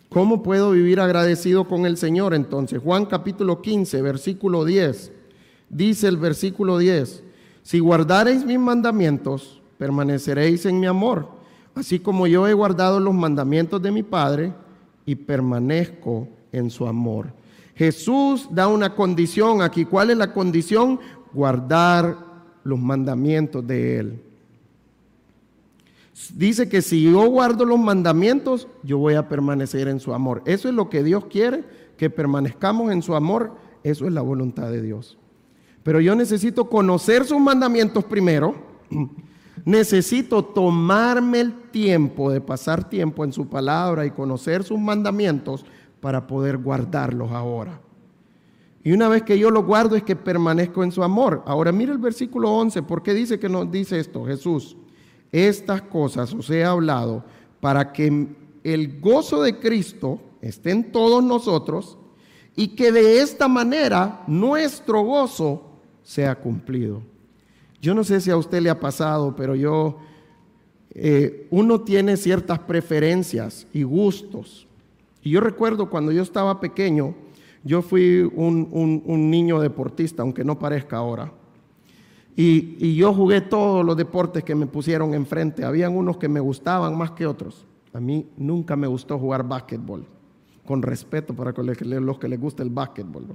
[0.10, 2.82] ¿Cómo puedo vivir agradecido con el Señor entonces?
[2.82, 5.12] Juan capítulo 15, versículo 10.
[5.70, 7.24] Dice el versículo 10,
[7.62, 11.30] si guardareis mis mandamientos, permaneceréis en mi amor,
[11.80, 14.54] así como yo he guardado los mandamientos de mi Padre
[15.06, 17.28] y permanezco en su amor.
[17.76, 19.86] Jesús da una condición aquí.
[19.86, 21.00] ¿Cuál es la condición?
[21.34, 22.18] Guardar
[22.64, 24.22] los mandamientos de Él.
[26.36, 30.42] Dice que si yo guardo los mandamientos, yo voy a permanecer en su amor.
[30.46, 31.64] Eso es lo que Dios quiere,
[31.96, 33.54] que permanezcamos en su amor.
[33.84, 35.18] Eso es la voluntad de Dios.
[35.84, 38.56] Pero yo necesito conocer sus mandamientos primero.
[39.70, 45.64] Necesito tomarme el tiempo de pasar tiempo en su palabra y conocer sus mandamientos
[46.02, 47.80] para poder guardarlos ahora.
[48.84, 51.44] Y una vez que yo los guardo es que permanezco en su amor.
[51.46, 54.26] Ahora mire el versículo 11, ¿por qué dice que nos dice esto?
[54.26, 54.76] Jesús,
[55.32, 57.24] estas cosas os he hablado
[57.60, 58.28] para que
[58.64, 61.96] el gozo de Cristo esté en todos nosotros
[62.56, 65.62] y que de esta manera nuestro gozo
[66.02, 67.04] sea cumplido.
[67.82, 69.98] Yo no sé si a usted le ha pasado, pero yo,
[70.92, 74.68] eh, uno tiene ciertas preferencias y gustos.
[75.24, 77.16] Y yo recuerdo cuando yo estaba pequeño,
[77.64, 81.32] yo fui un, niño deportista, aunque no parezca ahora.
[82.36, 85.66] Y, y, yo jugué todos los deportes que me pusieron enfrente.
[85.66, 87.66] Habían unos que me gustaban más que otros.
[87.94, 90.06] A mí nunca me gustó jugar básquetbol,
[90.66, 93.26] con respeto para los que les gusta el básquetbol.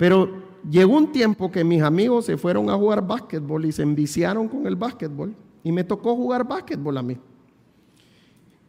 [0.00, 0.30] Pero
[0.66, 4.66] llegó un tiempo que mis amigos se fueron a jugar básquetbol y se enviciaron con
[4.66, 5.34] el básquetbol.
[5.62, 7.18] Y me tocó jugar básquetbol a mí.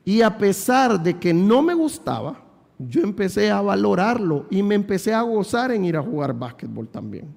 [0.03, 2.43] Y a pesar de que no me gustaba,
[2.77, 7.29] yo empecé a valorarlo y me empecé a gozar en ir a jugar básquetbol también.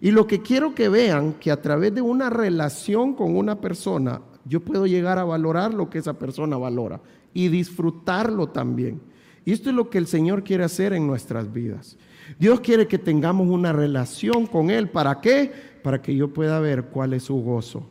[0.00, 4.22] Y lo que quiero que vean, que a través de una relación con una persona,
[4.44, 7.00] yo puedo llegar a valorar lo que esa persona valora
[7.34, 9.00] y disfrutarlo también.
[9.44, 11.98] Y esto es lo que el Señor quiere hacer en nuestras vidas.
[12.38, 14.88] Dios quiere que tengamos una relación con Él.
[14.88, 15.52] ¿Para qué?
[15.82, 17.88] Para que yo pueda ver cuál es su gozo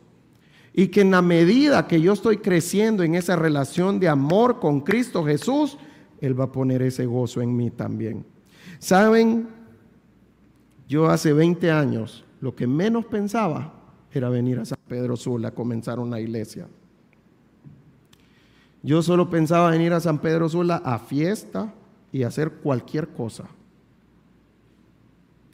[0.72, 4.80] Y que en la medida que yo estoy creciendo en esa relación de amor con
[4.80, 5.78] Cristo Jesús,
[6.20, 8.24] Él va a poner ese gozo en mí también.
[8.78, 9.48] ¿Saben?
[10.88, 13.72] Yo hace 20 años lo que menos pensaba
[14.12, 16.66] era venir a San Pedro Sula a comenzar una iglesia.
[18.82, 21.72] Yo solo pensaba venir a San Pedro Sula a fiesta
[22.12, 23.44] y hacer cualquier cosa.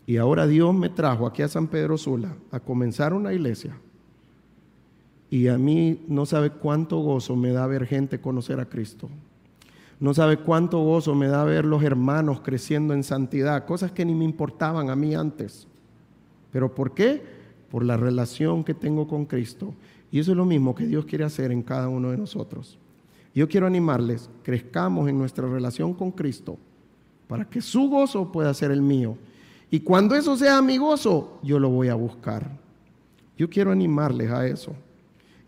[0.07, 3.77] Y ahora Dios me trajo aquí a San Pedro Sula a comenzar una iglesia.
[5.29, 9.09] Y a mí no sabe cuánto gozo me da ver gente conocer a Cristo.
[9.99, 14.15] No sabe cuánto gozo me da ver los hermanos creciendo en santidad, cosas que ni
[14.15, 15.67] me importaban a mí antes.
[16.53, 17.23] ¿Pero por qué?
[17.71, 19.75] Por la relación que tengo con Cristo.
[20.13, 22.79] Y eso es lo mismo que Dios quiere hacer en cada uno de nosotros.
[23.35, 26.57] Yo quiero animarles, crezcamos en nuestra relación con Cristo
[27.27, 29.19] para que su gozo pueda ser el mío.
[29.71, 32.51] Y cuando eso sea mi gozo, yo lo voy a buscar.
[33.37, 34.75] Yo quiero animarles a eso.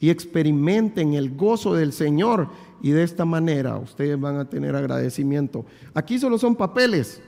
[0.00, 2.48] Y experimenten el gozo del Señor
[2.80, 5.64] y de esta manera ustedes van a tener agradecimiento.
[5.94, 7.20] Aquí solo son papeles,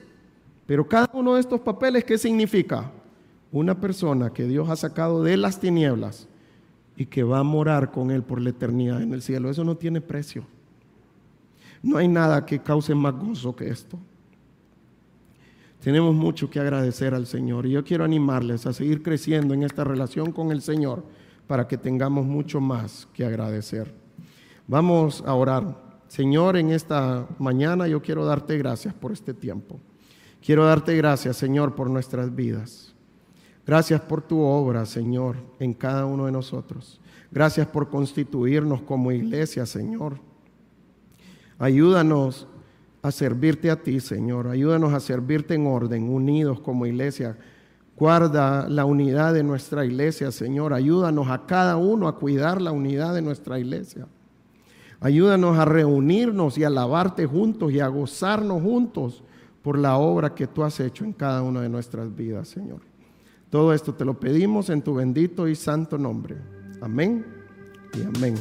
[0.65, 2.91] pero cada uno de estos papeles, ¿qué significa?
[3.51, 6.27] Una persona que Dios ha sacado de las tinieblas
[6.95, 9.49] y que va a morar con Él por la eternidad en el cielo.
[9.49, 10.45] Eso no tiene precio.
[11.83, 13.97] No hay nada que cause más gozo que esto.
[15.81, 19.83] Tenemos mucho que agradecer al Señor y yo quiero animarles a seguir creciendo en esta
[19.83, 21.03] relación con el Señor
[21.47, 23.91] para que tengamos mucho más que agradecer.
[24.67, 26.01] Vamos a orar.
[26.07, 29.79] Señor, en esta mañana yo quiero darte gracias por este tiempo.
[30.39, 32.93] Quiero darte gracias, Señor, por nuestras vidas.
[33.65, 37.01] Gracias por tu obra, Señor, en cada uno de nosotros.
[37.31, 40.19] Gracias por constituirnos como iglesia, Señor.
[41.57, 42.47] Ayúdanos
[43.01, 44.47] a servirte a ti, Señor.
[44.47, 47.37] Ayúdanos a servirte en orden, unidos como iglesia.
[47.95, 50.73] Guarda la unidad de nuestra iglesia, Señor.
[50.73, 54.07] Ayúdanos a cada uno a cuidar la unidad de nuestra iglesia.
[54.99, 59.23] Ayúdanos a reunirnos y a alabarte juntos y a gozarnos juntos
[59.63, 62.81] por la obra que tú has hecho en cada una de nuestras vidas, Señor.
[63.49, 66.37] Todo esto te lo pedimos en tu bendito y santo nombre.
[66.81, 67.25] Amén
[67.97, 68.35] y amén.